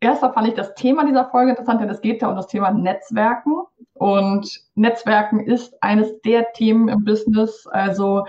erster 0.00 0.32
fand 0.32 0.48
ich 0.48 0.54
das 0.54 0.74
Thema 0.74 1.06
dieser 1.06 1.30
Folge 1.30 1.50
interessant, 1.50 1.80
denn 1.80 1.88
es 1.88 2.00
geht 2.02 2.22
da 2.22 2.28
um 2.28 2.36
das 2.36 2.48
Thema 2.48 2.70
Netzwerken. 2.70 3.54
Und 4.00 4.62
Netzwerken 4.76 5.40
ist 5.40 5.74
eines 5.82 6.22
der 6.22 6.54
Themen 6.54 6.88
im 6.88 7.04
Business. 7.04 7.66
Also 7.66 8.24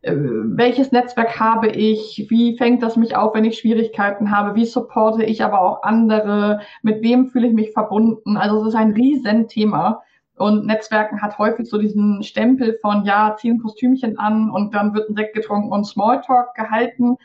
äh, 0.00 0.14
welches 0.16 0.90
Netzwerk 0.90 1.38
habe 1.38 1.68
ich? 1.68 2.24
Wie 2.30 2.56
fängt 2.56 2.82
das 2.82 2.96
mich 2.96 3.14
auf, 3.14 3.34
wenn 3.34 3.44
ich 3.44 3.58
Schwierigkeiten 3.58 4.30
habe? 4.30 4.54
Wie 4.54 4.64
supporte 4.64 5.22
ich 5.22 5.44
aber 5.44 5.60
auch 5.60 5.82
andere? 5.82 6.60
Mit 6.80 7.02
wem 7.02 7.28
fühle 7.28 7.48
ich 7.48 7.52
mich 7.52 7.72
verbunden? 7.72 8.38
Also 8.38 8.62
es 8.62 8.68
ist 8.68 8.74
ein 8.74 8.92
Riesenthema. 8.92 10.02
Und 10.38 10.64
Netzwerken 10.64 11.20
hat 11.20 11.36
häufig 11.36 11.68
so 11.68 11.76
diesen 11.76 12.22
Stempel 12.22 12.78
von, 12.80 13.04
ja, 13.04 13.36
zieh 13.38 13.50
ein 13.50 13.58
Kostümchen 13.58 14.18
an 14.18 14.50
und 14.50 14.74
dann 14.74 14.94
wird 14.94 15.10
ein 15.10 15.14
Sekt 15.14 15.34
getrunken 15.34 15.72
und 15.72 15.84
Smalltalk 15.84 16.54
gehalten 16.54 17.18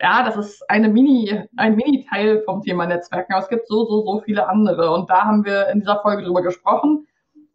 ja, 0.00 0.24
das 0.24 0.36
ist 0.36 0.68
eine 0.68 0.88
Mini, 0.88 1.40
ein 1.56 1.76
Mini-Teil 1.76 2.42
vom 2.44 2.62
Thema 2.62 2.84
Netzwerken, 2.86 3.32
aber 3.32 3.44
es 3.44 3.48
gibt 3.48 3.68
so, 3.68 3.84
so, 3.86 4.04
so 4.04 4.20
viele 4.24 4.48
andere. 4.48 4.90
Und 4.90 5.08
da 5.08 5.24
haben 5.24 5.44
wir 5.44 5.68
in 5.68 5.78
dieser 5.78 6.00
Folge 6.00 6.24
drüber 6.24 6.42
gesprochen. 6.42 7.06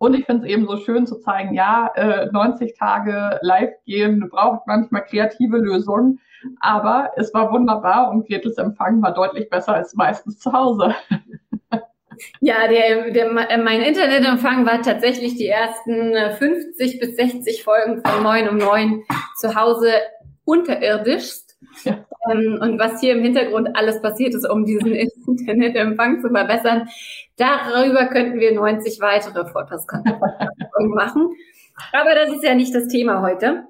Und 0.04 0.16
ich 0.16 0.26
finde 0.26 0.46
es 0.46 0.52
eben 0.52 0.68
so 0.68 0.76
schön 0.76 1.08
zu 1.08 1.18
zeigen, 1.22 1.54
ja, 1.54 1.90
äh, 1.96 2.26
90 2.30 2.78
Tage 2.78 3.40
live 3.42 3.72
gehen 3.86 4.28
braucht 4.30 4.68
manchmal 4.68 5.06
kreative 5.06 5.56
Lösungen. 5.56 6.20
Aber 6.60 7.12
es 7.16 7.34
war 7.34 7.54
wunderbar 7.54 8.12
und 8.12 8.28
Gretels 8.28 8.58
Empfang 8.58 9.02
war 9.02 9.14
deutlich 9.14 9.50
besser 9.50 9.76
als 9.76 9.96
meistens 9.96 10.40
zu 10.40 10.52
Hause. 10.52 10.94
Ja, 12.42 12.68
der, 12.68 13.10
der, 13.10 13.32
mein 13.34 13.82
Internetempfang 13.82 14.68
war 14.68 14.84
tatsächlich 14.84 15.36
die 15.36 15.48
ersten 15.48 16.14
50 16.38 17.00
bis 17.00 17.16
60 17.16 17.64
Folgen 17.64 18.04
von 18.06 18.22
Moin 18.22 18.48
um 18.48 18.58
Neun 18.58 19.04
zu 19.36 19.56
Hause 19.56 19.90
unterirdisch. 20.46 21.32
Ja. 21.84 22.06
Ähm, 22.30 22.60
und 22.62 22.80
was 22.80 23.00
hier 23.00 23.14
im 23.14 23.24
Hintergrund 23.24 23.70
alles 23.76 24.02
passiert 24.02 24.34
ist, 24.34 24.50
um 24.50 24.66
diesen 24.66 24.94
Internetempfang 25.28 26.22
zu 26.22 26.30
verbessern, 26.30 26.88
darüber 27.38 28.08
könnten 28.08 28.40
wir 28.40 28.54
90 28.54 29.00
weitere 29.02 29.44
Podcast-Folgen 29.46 30.90
machen. 30.96 31.30
Aber 31.92 32.16
das 32.16 32.34
ist 32.34 32.44
ja 32.44 32.56
nicht 32.56 32.74
das 32.74 32.88
Thema 32.88 33.22
heute. 33.22 33.64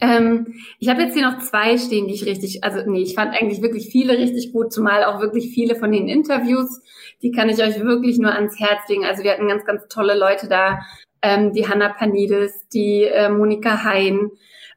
Ähm, 0.00 0.54
ich 0.78 0.88
habe 0.88 1.02
jetzt 1.02 1.14
hier 1.14 1.28
noch 1.28 1.38
zwei 1.38 1.78
stehen, 1.78 2.08
die 2.08 2.14
ich 2.14 2.26
richtig, 2.26 2.64
also 2.64 2.80
nee, 2.90 3.02
ich 3.02 3.14
fand 3.14 3.40
eigentlich 3.40 3.62
wirklich 3.62 3.88
viele 3.90 4.18
richtig 4.18 4.52
gut, 4.52 4.72
zumal 4.72 5.04
auch 5.04 5.20
wirklich 5.20 5.50
viele 5.54 5.76
von 5.76 5.92
den 5.92 6.08
Interviews, 6.08 6.80
die 7.22 7.30
kann 7.30 7.48
ich 7.48 7.62
euch 7.62 7.80
wirklich 7.80 8.18
nur 8.18 8.32
ans 8.32 8.58
Herz 8.58 8.88
legen. 8.88 9.04
Also 9.04 9.22
wir 9.22 9.32
hatten 9.32 9.48
ganz, 9.48 9.64
ganz 9.64 9.86
tolle 9.88 10.18
Leute 10.18 10.48
da, 10.48 10.80
ähm, 11.22 11.52
die 11.52 11.68
Hanna 11.68 11.90
Panides, 11.90 12.68
die 12.68 13.04
äh, 13.04 13.28
Monika 13.28 13.84
Hein, 13.84 14.30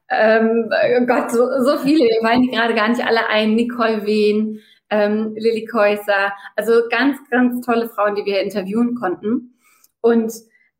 ähm, 0.09 0.69
oh 0.69 1.05
Gott, 1.05 1.31
so, 1.31 1.45
so 1.63 1.77
viele, 1.77 2.05
wir 2.05 2.21
fallen 2.21 2.41
die 2.41 2.51
gerade 2.51 2.73
gar 2.73 2.89
nicht 2.89 3.05
alle 3.05 3.27
ein, 3.27 3.55
Nicole 3.55 4.05
Wehn, 4.05 4.59
ähm, 4.89 5.33
Lilly 5.35 5.65
Käuser, 5.65 6.33
also 6.55 6.83
ganz, 6.89 7.17
ganz 7.29 7.65
tolle 7.65 7.89
Frauen, 7.89 8.15
die 8.15 8.25
wir 8.25 8.41
interviewen 8.41 8.95
konnten. 8.95 9.55
Und 10.01 10.31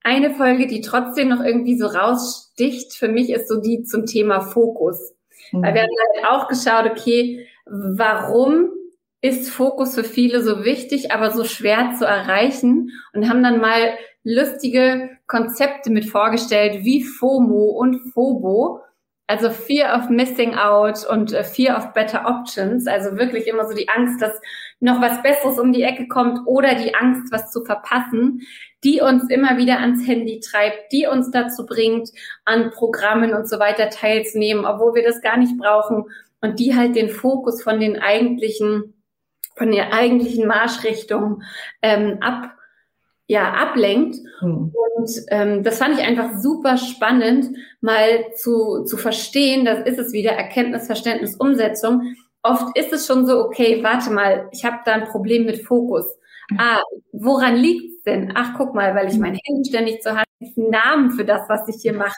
eine 0.04 0.32
Folge, 0.32 0.68
die 0.68 0.82
trotzdem 0.82 1.30
noch 1.30 1.44
irgendwie 1.44 1.78
so 1.78 1.88
raussticht, 1.88 2.94
für 2.94 3.10
mich 3.10 3.30
ist 3.30 3.50
so 3.50 3.60
die 3.60 3.84
zum 3.84 4.06
Thema 4.06 4.40
Fokus. 4.40 5.14
Mhm. 5.52 5.64
Weil 5.64 5.74
wir 5.74 5.82
haben 5.82 5.90
halt 6.16 6.26
auch 6.32 6.48
geschaut, 6.48 6.90
okay, 6.90 7.46
warum 7.66 8.70
ist 9.22 9.50
Fokus 9.50 9.96
für 9.96 10.04
viele 10.04 10.42
so 10.42 10.64
wichtig, 10.64 11.12
aber 11.12 11.32
so 11.32 11.44
schwer 11.44 11.96
zu 11.98 12.06
erreichen 12.06 12.92
und 13.14 13.28
haben 13.28 13.44
dann 13.44 13.60
mal 13.60 13.98
lustige 14.24 15.10
Konzepte 15.28 15.90
mit 15.90 16.06
vorgestellt, 16.06 16.86
wie 16.86 17.04
FOMO 17.04 17.72
und 17.72 18.00
FOBO 18.14 18.82
also 19.28 19.50
Fear 19.50 19.94
of 19.98 20.10
Missing 20.10 20.56
Out 20.56 21.06
und 21.06 21.34
äh, 21.34 21.44
Fear 21.44 21.78
of 21.78 21.94
Better 21.94 22.26
Options. 22.26 22.88
Also 22.88 23.18
wirklich 23.18 23.48
immer 23.48 23.68
so 23.68 23.76
die 23.76 23.90
Angst, 23.90 24.22
dass 24.22 24.40
noch 24.80 25.02
was 25.02 25.22
Besseres 25.22 25.60
um 25.60 25.74
die 25.74 25.84
Ecke 25.84 26.08
kommt 26.08 26.40
oder 26.46 26.76
die 26.76 26.96
Angst, 26.96 27.32
was 27.32 27.52
zu 27.52 27.66
verpassen, 27.66 28.42
die 28.84 29.02
uns 29.02 29.30
immer 29.30 29.58
wieder 29.58 29.80
ans 29.80 30.08
Handy 30.08 30.40
treibt, 30.40 30.92
die 30.92 31.08
uns 31.08 31.30
dazu 31.32 31.66
bringt, 31.66 32.10
an 32.46 32.72
Programmen 32.72 33.34
und 33.34 33.50
so 33.50 33.60
weiter 33.60 33.90
teilzunehmen, 33.90 34.66
obwohl 34.66 34.96
wir 34.96 35.04
das 35.04 35.22
gar 35.22 35.38
nicht 35.38 35.58
brauchen 35.58 36.06
und 36.42 36.60
die 36.60 36.76
halt 36.76 36.96
den 36.96 37.10
Fokus 37.10 37.62
von 37.62 37.80
den 37.80 38.00
eigentlichen, 38.00 38.94
von 39.56 39.72
der 39.72 39.94
eigentlichen 39.94 40.48
Marschrichtung 40.48 41.44
ähm, 41.82 42.20
ab 42.22 42.57
ja, 43.28 43.54
ablenkt. 43.54 44.18
Mhm. 44.42 44.74
Und 44.96 45.10
ähm, 45.30 45.64
das 45.64 45.78
fand 45.78 46.00
ich 46.00 46.06
einfach 46.06 46.38
super 46.40 46.78
spannend, 46.78 47.56
mal 47.82 48.32
zu, 48.36 48.84
zu 48.86 48.98
verstehen, 48.98 49.66
das 49.66 49.86
ist 49.86 50.00
es 50.00 50.14
wieder, 50.14 50.32
Erkenntnis, 50.32 50.88
Verständnis, 50.88 51.36
Umsetzung. 51.36 52.16
Oft 52.42 52.78
ist 52.78 52.94
es 52.94 53.06
schon 53.06 53.28
so, 53.28 53.44
okay, 53.44 53.84
warte 53.84 54.10
mal, 54.10 54.48
ich 54.52 54.64
habe 54.64 54.78
da 54.86 54.94
ein 54.94 55.08
Problem 55.08 55.46
mit 55.46 55.64
Fokus. 55.64 56.06
Ah, 56.58 56.80
woran 57.12 57.58
liegt's 57.58 58.04
denn? 58.04 58.32
Ach, 58.36 58.54
guck 58.56 58.74
mal, 58.74 58.96
weil 58.96 59.10
ich 59.10 59.20
mein 59.20 59.38
Handy 59.44 59.68
ständig 59.68 60.02
zur 60.02 60.16
Hand 60.16 60.28
einen 60.40 60.70
Namen 60.70 61.12
für 61.12 61.26
das, 61.26 61.42
was 61.50 61.68
ich 61.68 61.82
hier 61.82 61.94
mache. 61.94 62.16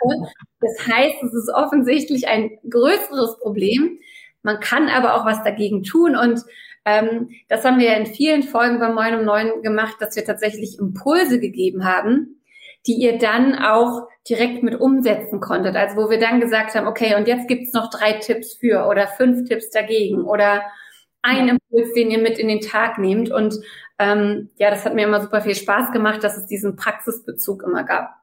Das 0.60 0.88
heißt, 0.88 1.24
es 1.24 1.34
ist 1.34 1.50
offensichtlich 1.54 2.28
ein 2.28 2.52
größeres 2.70 3.40
Problem. 3.40 3.98
Man 4.44 4.60
kann 4.60 4.88
aber 4.88 5.16
auch 5.16 5.26
was 5.26 5.44
dagegen 5.44 5.84
tun 5.84 6.16
und 6.16 6.44
ähm, 6.90 7.30
das 7.48 7.64
haben 7.64 7.80
wir 7.80 7.96
in 7.96 8.06
vielen 8.06 8.44
Folgen 8.44 8.80
bei 8.80 8.90
Moin 8.90 9.20
um 9.20 9.26
Neun 9.26 9.62
gemacht, 9.62 9.98
dass 10.00 10.16
wir 10.16 10.26
tatsächlich 10.26 10.80
Impulse 10.80 11.40
gegeben 11.40 11.86
haben, 11.86 12.42
die 12.88 12.94
ihr 12.94 13.18
dann 13.18 13.56
auch 13.56 14.08
direkt 14.28 14.64
mit 14.64 14.80
umsetzen 14.80 15.40
konntet. 15.40 15.76
Also 15.76 15.98
wo 15.98 16.10
wir 16.10 16.20
dann 16.20 16.40
gesagt 16.40 16.76
haben, 16.76 16.88
okay, 16.88 17.16
und 17.16 17.28
jetzt 17.28 17.48
gibt's 17.48 17.74
noch 17.74 17.90
drei 17.90 18.14
Tipps 18.14 18.56
für 18.56 18.88
oder 18.88 19.08
fünf 19.08 19.48
Tipps 19.48 19.70
dagegen 19.70 20.24
oder 20.24 20.64
ein 21.22 21.50
Impuls, 21.50 21.94
den 21.94 22.12
ihr 22.12 22.20
mit 22.20 22.40
in 22.40 22.48
den 22.48 22.62
Tag 22.62 22.98
nehmt. 22.98 23.32
Und 23.32 23.56
ähm, 24.00 24.50
ja, 24.56 24.70
das 24.70 24.86
hat 24.86 24.96
mir 24.96 25.06
immer 25.06 25.22
super 25.22 25.42
viel 25.42 25.56
Spaß 25.56 25.92
gemacht, 25.92 26.24
dass 26.24 26.38
es 26.38 26.46
diesen 26.46 26.76
Praxisbezug 26.76 27.64
immer 27.64 27.84
gab. 27.84 28.20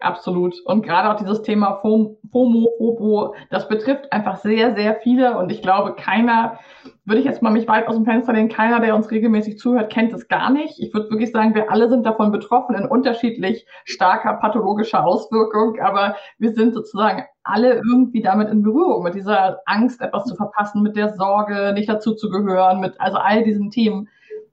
Absolut. 0.00 0.54
Und 0.64 0.82
gerade 0.82 1.10
auch 1.10 1.16
dieses 1.16 1.42
Thema 1.42 1.78
FOMO, 1.82 2.18
FOBO, 2.32 3.34
das 3.50 3.68
betrifft 3.68 4.10
einfach 4.12 4.38
sehr, 4.38 4.74
sehr 4.74 4.96
viele. 5.02 5.36
Und 5.36 5.52
ich 5.52 5.60
glaube, 5.60 5.94
keiner, 5.94 6.58
würde 7.04 7.20
ich 7.20 7.26
jetzt 7.26 7.42
mal 7.42 7.50
mich 7.50 7.66
weit 7.66 7.88
aus 7.88 7.96
dem 7.96 8.04
Fenster 8.04 8.32
lehnen, 8.32 8.48
keiner, 8.48 8.80
der 8.80 8.94
uns 8.94 9.10
regelmäßig 9.10 9.58
zuhört, 9.58 9.90
kennt 9.90 10.12
es 10.12 10.28
gar 10.28 10.50
nicht. 10.50 10.78
Ich 10.78 10.92
würde 10.92 11.10
wirklich 11.10 11.32
sagen, 11.32 11.54
wir 11.54 11.70
alle 11.70 11.88
sind 11.88 12.04
davon 12.04 12.30
betroffen 12.30 12.74
in 12.74 12.86
unterschiedlich 12.86 13.66
starker 13.84 14.34
pathologischer 14.34 15.04
Auswirkung. 15.04 15.78
Aber 15.80 16.16
wir 16.38 16.52
sind 16.52 16.74
sozusagen 16.74 17.24
alle 17.42 17.76
irgendwie 17.76 18.20
damit 18.22 18.50
in 18.50 18.62
Berührung, 18.62 19.02
mit 19.02 19.14
dieser 19.14 19.60
Angst, 19.64 20.00
etwas 20.02 20.26
zu 20.26 20.36
verpassen, 20.36 20.82
mit 20.82 20.94
der 20.94 21.14
Sorge, 21.14 21.72
nicht 21.72 21.88
dazuzugehören, 21.88 22.80
mit 22.80 23.00
also 23.00 23.16
all 23.16 23.42
diesen 23.44 23.70
Themen. 23.70 24.08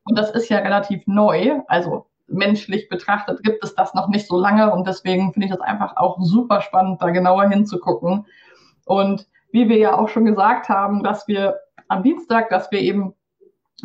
Und 0.06 0.18
das 0.18 0.32
ist 0.32 0.48
ja 0.50 0.60
relativ 0.60 1.06
neu. 1.06 1.60
Also 1.68 2.06
menschlich 2.28 2.90
betrachtet 2.90 3.44
gibt 3.44 3.64
es 3.64 3.76
das 3.76 3.94
noch 3.94 4.08
nicht 4.08 4.28
so 4.28 4.38
lange 4.38 4.74
und 4.74 4.86
deswegen 4.88 5.32
finde 5.32 5.48
ich 5.48 5.52
das 5.52 5.62
einfach 5.62 5.96
auch 5.96 6.18
super 6.22 6.62
spannend, 6.62 7.02
da 7.02 7.10
genauer 7.10 7.50
hinzugucken. 7.50 8.26
Und 8.86 9.28
wie 9.52 9.70
wir 9.70 9.78
ja 9.78 9.98
auch 9.98 10.10
schon 10.10 10.26
gesagt 10.26 10.70
haben, 10.70 11.04
dass 11.04 11.28
wir 11.28 11.56
am 11.88 12.04
Dienstag, 12.04 12.50
dass 12.50 12.72
wir 12.72 12.80
eben 12.80 13.14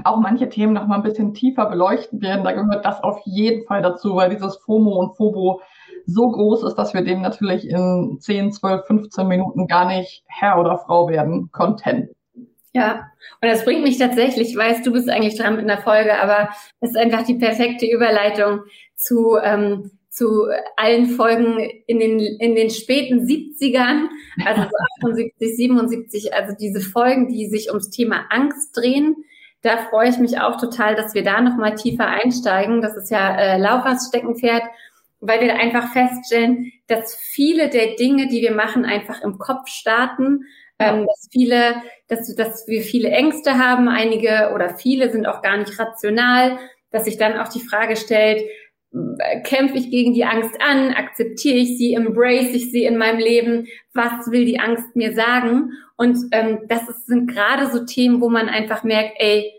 auch 0.05 0.17
manche 0.17 0.49
Themen 0.49 0.73
noch 0.73 0.87
mal 0.87 0.97
ein 0.97 1.03
bisschen 1.03 1.35
tiefer 1.35 1.67
beleuchten 1.67 2.23
werden, 2.23 2.45
da 2.45 2.53
gehört 2.53 2.85
das 2.85 3.03
auf 3.03 3.21
jeden 3.25 3.67
Fall 3.67 3.83
dazu, 3.83 4.17
weil 4.17 4.31
dieses 4.31 4.57
FOMO 4.57 4.99
und 4.99 5.17
FOBO 5.17 5.61
so 6.07 6.31
groß 6.31 6.65
ist, 6.65 6.77
dass 6.77 6.95
wir 6.95 7.03
dem 7.03 7.21
natürlich 7.21 7.69
in 7.69 8.17
10, 8.19 8.53
12, 8.53 8.87
15 8.87 9.29
Minuten 9.29 9.67
gar 9.67 9.87
nicht 9.87 10.25
Herr 10.27 10.59
oder 10.59 10.79
Frau 10.79 11.09
werden 11.09 11.51
konnten. 11.53 12.09
Ja, 12.75 13.11
und 13.43 13.49
das 13.49 13.65
bringt 13.65 13.83
mich 13.83 13.99
tatsächlich, 13.99 14.51
ich 14.51 14.57
weiß, 14.57 14.83
du 14.83 14.93
bist 14.93 15.11
eigentlich 15.11 15.37
dran 15.37 15.57
mit 15.57 15.71
einer 15.71 15.83
Folge, 15.83 16.19
aber 16.21 16.49
es 16.81 16.91
ist 16.91 16.97
einfach 16.97 17.23
die 17.23 17.35
perfekte 17.35 17.87
Überleitung 17.87 18.61
zu, 18.95 19.37
ähm, 19.43 19.91
zu 20.13 20.47
allen 20.77 21.07
Folgen 21.07 21.59
in 21.87 21.99
den, 21.99 22.21
in 22.21 22.55
den 22.55 22.71
späten 22.71 23.27
70ern, 23.27 24.09
also 24.45 24.63
so 24.63 25.09
78, 25.09 25.57
77, 25.57 26.35
also 26.35 26.55
diese 26.59 26.81
Folgen, 26.81 27.29
die 27.29 27.47
sich 27.47 27.69
ums 27.69 27.91
Thema 27.91 28.27
Angst 28.31 28.77
drehen. 28.77 29.17
Da 29.63 29.79
freue 29.79 30.11
ich 30.11 30.19
mich 30.19 30.39
auch 30.39 30.61
total, 30.61 30.95
dass 30.95 31.15
wir 31.15 31.25
da 31.25 31.41
nochmal 31.41 31.77
tiefer 31.77 32.07
einsteigen. 32.07 32.83
Das 32.83 32.97
ist 32.97 33.11
ja 33.11 33.37
äh, 33.37 33.59
Lauras 33.59 34.09
Steckenpferd, 34.09 34.65
weil 35.21 35.41
wir 35.41 35.55
einfach 35.55 35.93
feststellen, 35.93 36.73
dass 36.89 37.17
viele 37.17 37.71
der 37.71 37.97
Dinge, 37.97 38.29
die 38.29 38.43
wir 38.43 38.53
machen, 38.53 38.85
einfach 38.85 39.23
im 39.23 39.39
Kopf 39.39 39.69
starten 39.69 40.45
ähm, 40.83 41.07
dass 41.07 41.29
viele, 41.31 41.77
dass, 42.09 42.35
dass 42.35 42.67
wir 42.67 42.83
viele 42.83 43.11
Ängste 43.11 43.59
haben, 43.59 43.89
einige 43.89 44.53
oder 44.55 44.77
viele 44.77 45.11
sind 45.11 45.27
auch 45.27 45.43
gar 45.43 45.57
nicht 45.57 45.79
rational, 45.79 46.59
dass 46.91 47.05
sich 47.05 47.17
dann 47.17 47.39
auch 47.39 47.49
die 47.49 47.61
Frage 47.61 47.97
stellt, 47.97 48.43
kämpfe 49.45 49.79
ich 49.79 49.91
gegen 49.91 50.13
die 50.13 50.25
Angst 50.25 50.55
an, 50.61 50.93
akzeptiere 50.93 51.57
ich 51.57 51.79
sie, 51.79 51.95
embrace 51.95 52.55
ich 52.55 52.71
sie 52.71 52.85
in 52.85 52.99
meinem 52.99 53.19
Leben, 53.19 53.67
was 53.95 54.31
will 54.31 54.45
die 54.45 54.61
Angst 54.61 54.95
mir 54.95 55.15
sagen? 55.15 55.73
Und 55.97 56.19
ähm, 56.33 56.61
das 56.69 56.89
ist, 56.89 57.07
sind 57.07 57.29
gerade 57.29 57.71
so 57.71 57.85
Themen, 57.85 58.21
wo 58.21 58.29
man 58.29 58.49
einfach 58.49 58.85
merkt, 58.85 59.15
ey, 59.19 59.53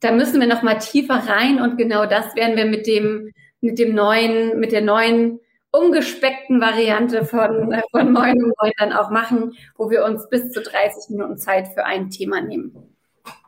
da 0.00 0.12
müssen 0.12 0.40
wir 0.40 0.46
noch 0.46 0.62
mal 0.62 0.78
tiefer 0.78 1.22
rein 1.26 1.60
und 1.60 1.78
genau 1.78 2.04
das 2.06 2.36
werden 2.36 2.56
wir 2.56 2.66
mit 2.66 2.86
dem 2.86 3.32
mit 3.60 3.78
dem 3.78 3.94
neuen, 3.94 4.58
mit 4.60 4.72
der 4.72 4.82
neuen 4.82 5.40
umgespeckten 5.72 6.60
Variante 6.60 7.24
von, 7.24 7.72
äh, 7.72 7.82
von 7.90 8.12
Moin 8.12 8.42
und 8.42 8.54
Moin 8.60 8.72
dann 8.78 8.92
auch 8.92 9.10
machen, 9.10 9.52
wo 9.76 9.90
wir 9.90 10.04
uns 10.04 10.28
bis 10.30 10.50
zu 10.52 10.62
30 10.62 11.10
Minuten 11.10 11.36
Zeit 11.36 11.68
für 11.68 11.84
ein 11.84 12.08
Thema 12.08 12.40
nehmen. 12.40 12.94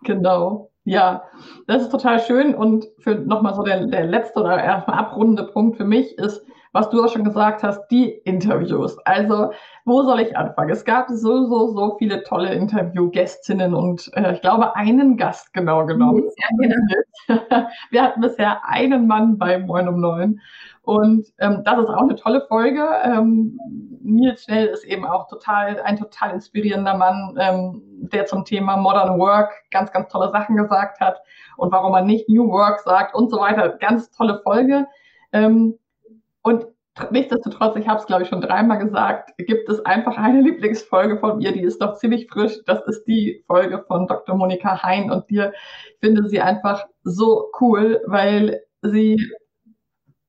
Genau. 0.02 0.70
Ja, 0.88 1.24
das 1.66 1.82
ist 1.82 1.90
total 1.90 2.18
schön. 2.18 2.54
Und 2.54 2.86
für 2.98 3.14
nochmal 3.14 3.54
so 3.54 3.62
der, 3.62 3.86
der 3.86 4.06
letzte 4.06 4.40
oder 4.40 4.62
erstmal 4.62 4.98
abrundende 4.98 5.44
Punkt 5.52 5.76
für 5.76 5.84
mich 5.84 6.16
ist, 6.16 6.46
was 6.78 6.90
du 6.90 7.02
auch 7.02 7.12
schon 7.12 7.24
gesagt 7.24 7.64
hast, 7.64 7.88
die 7.88 8.08
Interviews. 8.08 8.96
Also, 9.04 9.50
wo 9.84 10.02
soll 10.02 10.20
ich 10.20 10.36
anfangen? 10.36 10.70
Es 10.70 10.84
gab 10.84 11.08
so, 11.08 11.46
so, 11.46 11.74
so 11.74 11.96
viele 11.98 12.22
tolle 12.22 12.54
Interviewgästinnen 12.54 13.74
und 13.74 14.08
äh, 14.14 14.34
ich 14.34 14.40
glaube, 14.42 14.76
einen 14.76 15.16
Gast 15.16 15.52
genau 15.52 15.84
genommen. 15.86 16.30
Ja, 16.36 16.68
genau. 17.26 17.68
Wir 17.90 18.02
hatten 18.02 18.20
bisher 18.20 18.60
einen 18.64 19.08
Mann 19.08 19.38
bei 19.38 19.58
Moin 19.58 19.88
um 19.88 20.00
Neun. 20.00 20.40
Und 20.82 21.26
ähm, 21.38 21.62
das 21.64 21.80
ist 21.80 21.88
auch 21.88 22.02
eine 22.02 22.14
tolle 22.14 22.46
Folge. 22.46 22.86
Ähm, 23.02 23.58
Nils 24.00 24.44
Schnell 24.44 24.68
ist 24.68 24.84
eben 24.84 25.04
auch 25.04 25.26
total, 25.26 25.80
ein 25.82 25.96
total 25.96 26.30
inspirierender 26.30 26.96
Mann, 26.96 27.36
ähm, 27.40 27.82
der 28.12 28.26
zum 28.26 28.44
Thema 28.44 28.76
Modern 28.76 29.18
Work 29.18 29.52
ganz, 29.72 29.90
ganz 29.90 30.08
tolle 30.10 30.30
Sachen 30.30 30.56
gesagt 30.56 31.00
hat 31.00 31.20
und 31.56 31.72
warum 31.72 31.90
man 31.90 32.06
nicht 32.06 32.28
New 32.28 32.48
Work 32.48 32.80
sagt 32.80 33.16
und 33.16 33.30
so 33.30 33.40
weiter. 33.40 33.70
Ganz 33.80 34.12
tolle 34.12 34.40
Folge. 34.44 34.86
Ähm, 35.32 35.74
und 36.48 36.66
nichtsdestotrotz, 37.10 37.76
ich 37.76 37.86
habe 37.86 38.00
es 38.00 38.06
glaube 38.06 38.22
ich 38.22 38.28
schon 38.28 38.40
dreimal 38.40 38.78
gesagt, 38.78 39.32
gibt 39.38 39.68
es 39.68 39.84
einfach 39.84 40.16
eine 40.16 40.40
Lieblingsfolge 40.48 41.18
von 41.18 41.38
mir, 41.38 41.52
die 41.52 41.62
ist 41.62 41.80
doch 41.80 41.96
ziemlich 41.96 42.26
frisch. 42.28 42.58
Das 42.66 42.80
ist 42.86 43.04
die 43.04 43.44
Folge 43.46 43.84
von 43.86 44.06
Dr. 44.06 44.34
Monika 44.34 44.82
Hein 44.82 45.10
und 45.10 45.28
dir 45.30 45.52
finde 46.00 46.28
sie 46.28 46.40
einfach 46.40 46.86
so 47.04 47.50
cool, 47.60 48.00
weil 48.06 48.62
sie 48.82 49.18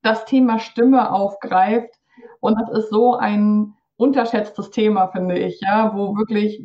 das 0.02 0.24
Thema 0.26 0.58
Stimme 0.58 1.10
aufgreift. 1.12 1.94
Und 2.40 2.58
das 2.60 2.70
ist 2.78 2.90
so 2.90 3.16
ein 3.16 3.74
unterschätztes 3.96 4.70
Thema, 4.70 5.08
finde 5.08 5.38
ich, 5.38 5.60
ja, 5.60 5.92
wo 5.94 6.16
wirklich, 6.16 6.62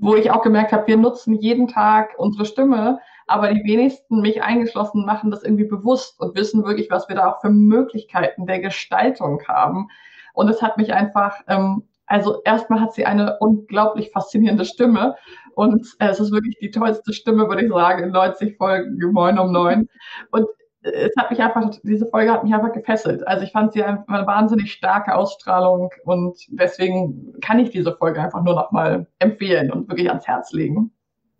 wo 0.00 0.14
ich 0.14 0.30
auch 0.30 0.42
gemerkt 0.42 0.72
habe, 0.72 0.86
wir 0.86 0.96
nutzen 0.96 1.34
jeden 1.34 1.66
Tag 1.66 2.14
unsere 2.18 2.44
Stimme, 2.44 3.00
aber 3.26 3.52
die 3.52 3.64
wenigsten, 3.64 4.20
mich 4.20 4.42
eingeschlossen, 4.42 5.04
machen 5.04 5.30
das 5.30 5.42
irgendwie 5.42 5.64
bewusst 5.64 6.20
und 6.20 6.36
wissen 6.36 6.64
wirklich, 6.64 6.90
was 6.90 7.08
wir 7.08 7.16
da 7.16 7.30
auch 7.30 7.40
für 7.40 7.50
Möglichkeiten 7.50 8.46
der 8.46 8.60
Gestaltung 8.60 9.42
haben. 9.48 9.88
Und 10.32 10.48
es 10.48 10.62
hat 10.62 10.76
mich 10.76 10.92
einfach, 10.92 11.36
ähm, 11.48 11.84
also 12.06 12.42
erstmal 12.44 12.80
hat 12.80 12.92
sie 12.92 13.04
eine 13.04 13.38
unglaublich 13.40 14.10
faszinierende 14.12 14.64
Stimme 14.64 15.16
und 15.54 15.88
äh, 15.98 16.08
es 16.08 16.20
ist 16.20 16.30
wirklich 16.30 16.56
die 16.60 16.70
tollste 16.70 17.12
Stimme, 17.12 17.48
würde 17.48 17.64
ich 17.64 17.70
sagen, 17.70 18.04
in 18.04 18.10
90 18.10 18.56
Folgen, 18.56 18.98
Moin 19.12 19.38
um 19.38 19.50
neun. 19.50 19.88
Und 20.30 20.46
es 20.82 21.12
hat 21.18 21.30
mich 21.30 21.40
einfach, 21.40 21.70
diese 21.82 22.06
Folge 22.06 22.32
hat 22.32 22.44
mich 22.44 22.54
einfach 22.54 22.72
gefesselt. 22.72 23.26
Also 23.26 23.44
ich 23.44 23.52
fand 23.52 23.72
sie 23.72 23.82
eine 23.82 24.04
wahnsinnig 24.06 24.72
starke 24.72 25.14
Ausstrahlung 25.14 25.90
und 26.04 26.38
deswegen 26.48 27.34
kann 27.40 27.58
ich 27.58 27.70
diese 27.70 27.96
Folge 27.96 28.20
einfach 28.20 28.42
nur 28.42 28.54
noch 28.54 28.70
mal 28.72 29.06
empfehlen 29.18 29.72
und 29.72 29.88
wirklich 29.88 30.08
ans 30.08 30.26
Herz 30.26 30.52
legen. 30.52 30.92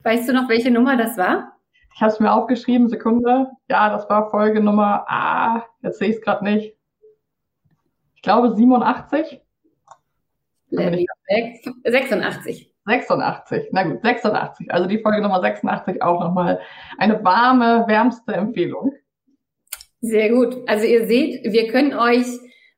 Weißt 0.03 0.29
du 0.29 0.33
noch, 0.33 0.49
welche 0.49 0.71
Nummer 0.71 0.97
das 0.97 1.17
war? 1.17 1.56
Ich 1.97 2.03
habe 2.03 2.13
es 2.13 2.21
mir 2.21 2.31
aufgeschrieben, 2.31 2.91
Sekunde. 2.91 3.51
Ja, 3.71 3.89
das 3.89 4.07
war 4.11 4.31
Folge 4.31 4.61
Nummer, 4.61 5.07
ah, 5.09 5.65
jetzt 5.81 5.99
sehe 5.99 6.11
ich 6.11 6.17
es 6.17 6.21
gerade 6.21 6.45
nicht. 6.45 6.77
Ich 8.15 8.21
glaube 8.21 8.55
87. 8.55 9.41
86. 11.85 12.71
86, 12.85 13.69
na 13.73 13.83
gut, 13.85 14.03
86. 14.03 14.71
Also 14.71 14.87
die 14.87 14.99
Folge 14.99 15.23
Nummer 15.23 15.41
86 15.41 16.03
auch 16.03 16.21
nochmal 16.21 16.61
eine 16.99 17.25
warme, 17.25 17.85
wärmste 17.89 18.35
Empfehlung. 18.35 18.93
Sehr 20.03 20.29
gut. 20.29 20.55
Also 20.67 20.85
ihr 20.85 21.07
seht, 21.07 21.51
wir 21.51 21.69
können 21.69 21.95
euch 21.95 22.27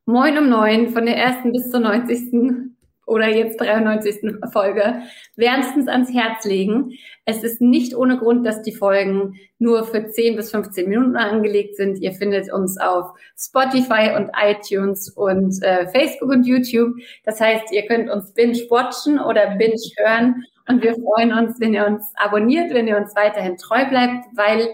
Moin 0.07 0.39
um 0.39 0.49
neun 0.49 0.91
von 0.91 1.05
der 1.07 1.17
ersten 1.17 1.51
bis 1.51 1.69
zur 1.73 1.81
90. 1.81 2.71
oder 3.09 3.29
jetzt 3.29 3.61
93. 3.61 4.37
Folge 4.53 5.03
wärmstens 5.37 5.89
ans 5.89 6.13
Herz 6.13 6.45
legen. 6.45 6.93
Es 7.25 7.43
ist 7.43 7.61
nicht 7.61 7.97
ohne 7.97 8.19
Grund, 8.19 8.47
dass 8.47 8.63
die 8.63 8.75
Folgen 8.75 9.35
nur 9.59 9.85
für 9.85 10.09
10 10.09 10.37
bis 10.37 10.51
15 10.51 10.89
Minuten 10.89 11.17
angelegt 11.17 11.77
sind. 11.77 11.99
Ihr 11.99 12.13
findet 12.13 12.53
uns 12.53 12.79
auf 12.79 13.13
Spotify 13.37 14.13
und 14.17 14.31
iTunes 14.41 15.09
und 15.09 15.61
äh, 15.63 15.89
Facebook 15.89 16.31
und 16.31 16.47
YouTube. 16.47 16.95
Das 17.25 17.41
heißt, 17.41 17.73
ihr 17.73 17.87
könnt 17.87 18.11
uns 18.11 18.33
binge-watchen 18.35 19.19
oder 19.19 19.57
binge-hören 19.57 20.45
und 20.69 20.83
wir 20.83 20.95
freuen 20.95 21.33
uns, 21.33 21.59
wenn 21.61 21.75
ihr 21.75 21.87
uns 21.87 22.13
abonniert, 22.17 22.73
wenn 22.75 22.87
ihr 22.87 22.99
uns 22.99 23.17
weiterhin 23.17 23.57
treu 23.57 23.87
bleibt, 23.89 24.27
weil 24.37 24.69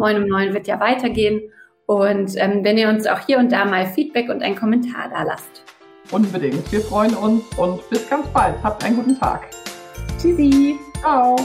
Moin 0.00 0.16
um 0.16 0.26
neun 0.26 0.54
wird 0.54 0.66
ja 0.66 0.80
weitergehen. 0.80 1.52
Und 1.84 2.34
ähm, 2.36 2.64
wenn 2.64 2.78
ihr 2.78 2.88
uns 2.88 3.06
auch 3.06 3.20
hier 3.26 3.38
und 3.38 3.52
da 3.52 3.66
mal 3.66 3.86
Feedback 3.86 4.30
und 4.30 4.42
einen 4.42 4.56
Kommentar 4.56 5.10
da 5.10 5.24
lasst. 5.24 5.79
Unbedingt. 6.10 6.70
Wir 6.72 6.80
freuen 6.80 7.14
uns 7.14 7.44
und 7.56 7.88
bis 7.90 8.08
ganz 8.08 8.26
bald. 8.28 8.56
Habt 8.62 8.82
einen 8.84 8.96
guten 8.96 9.18
Tag. 9.18 9.48
Tschüssi. 10.18 10.78
Ciao. 11.00 11.36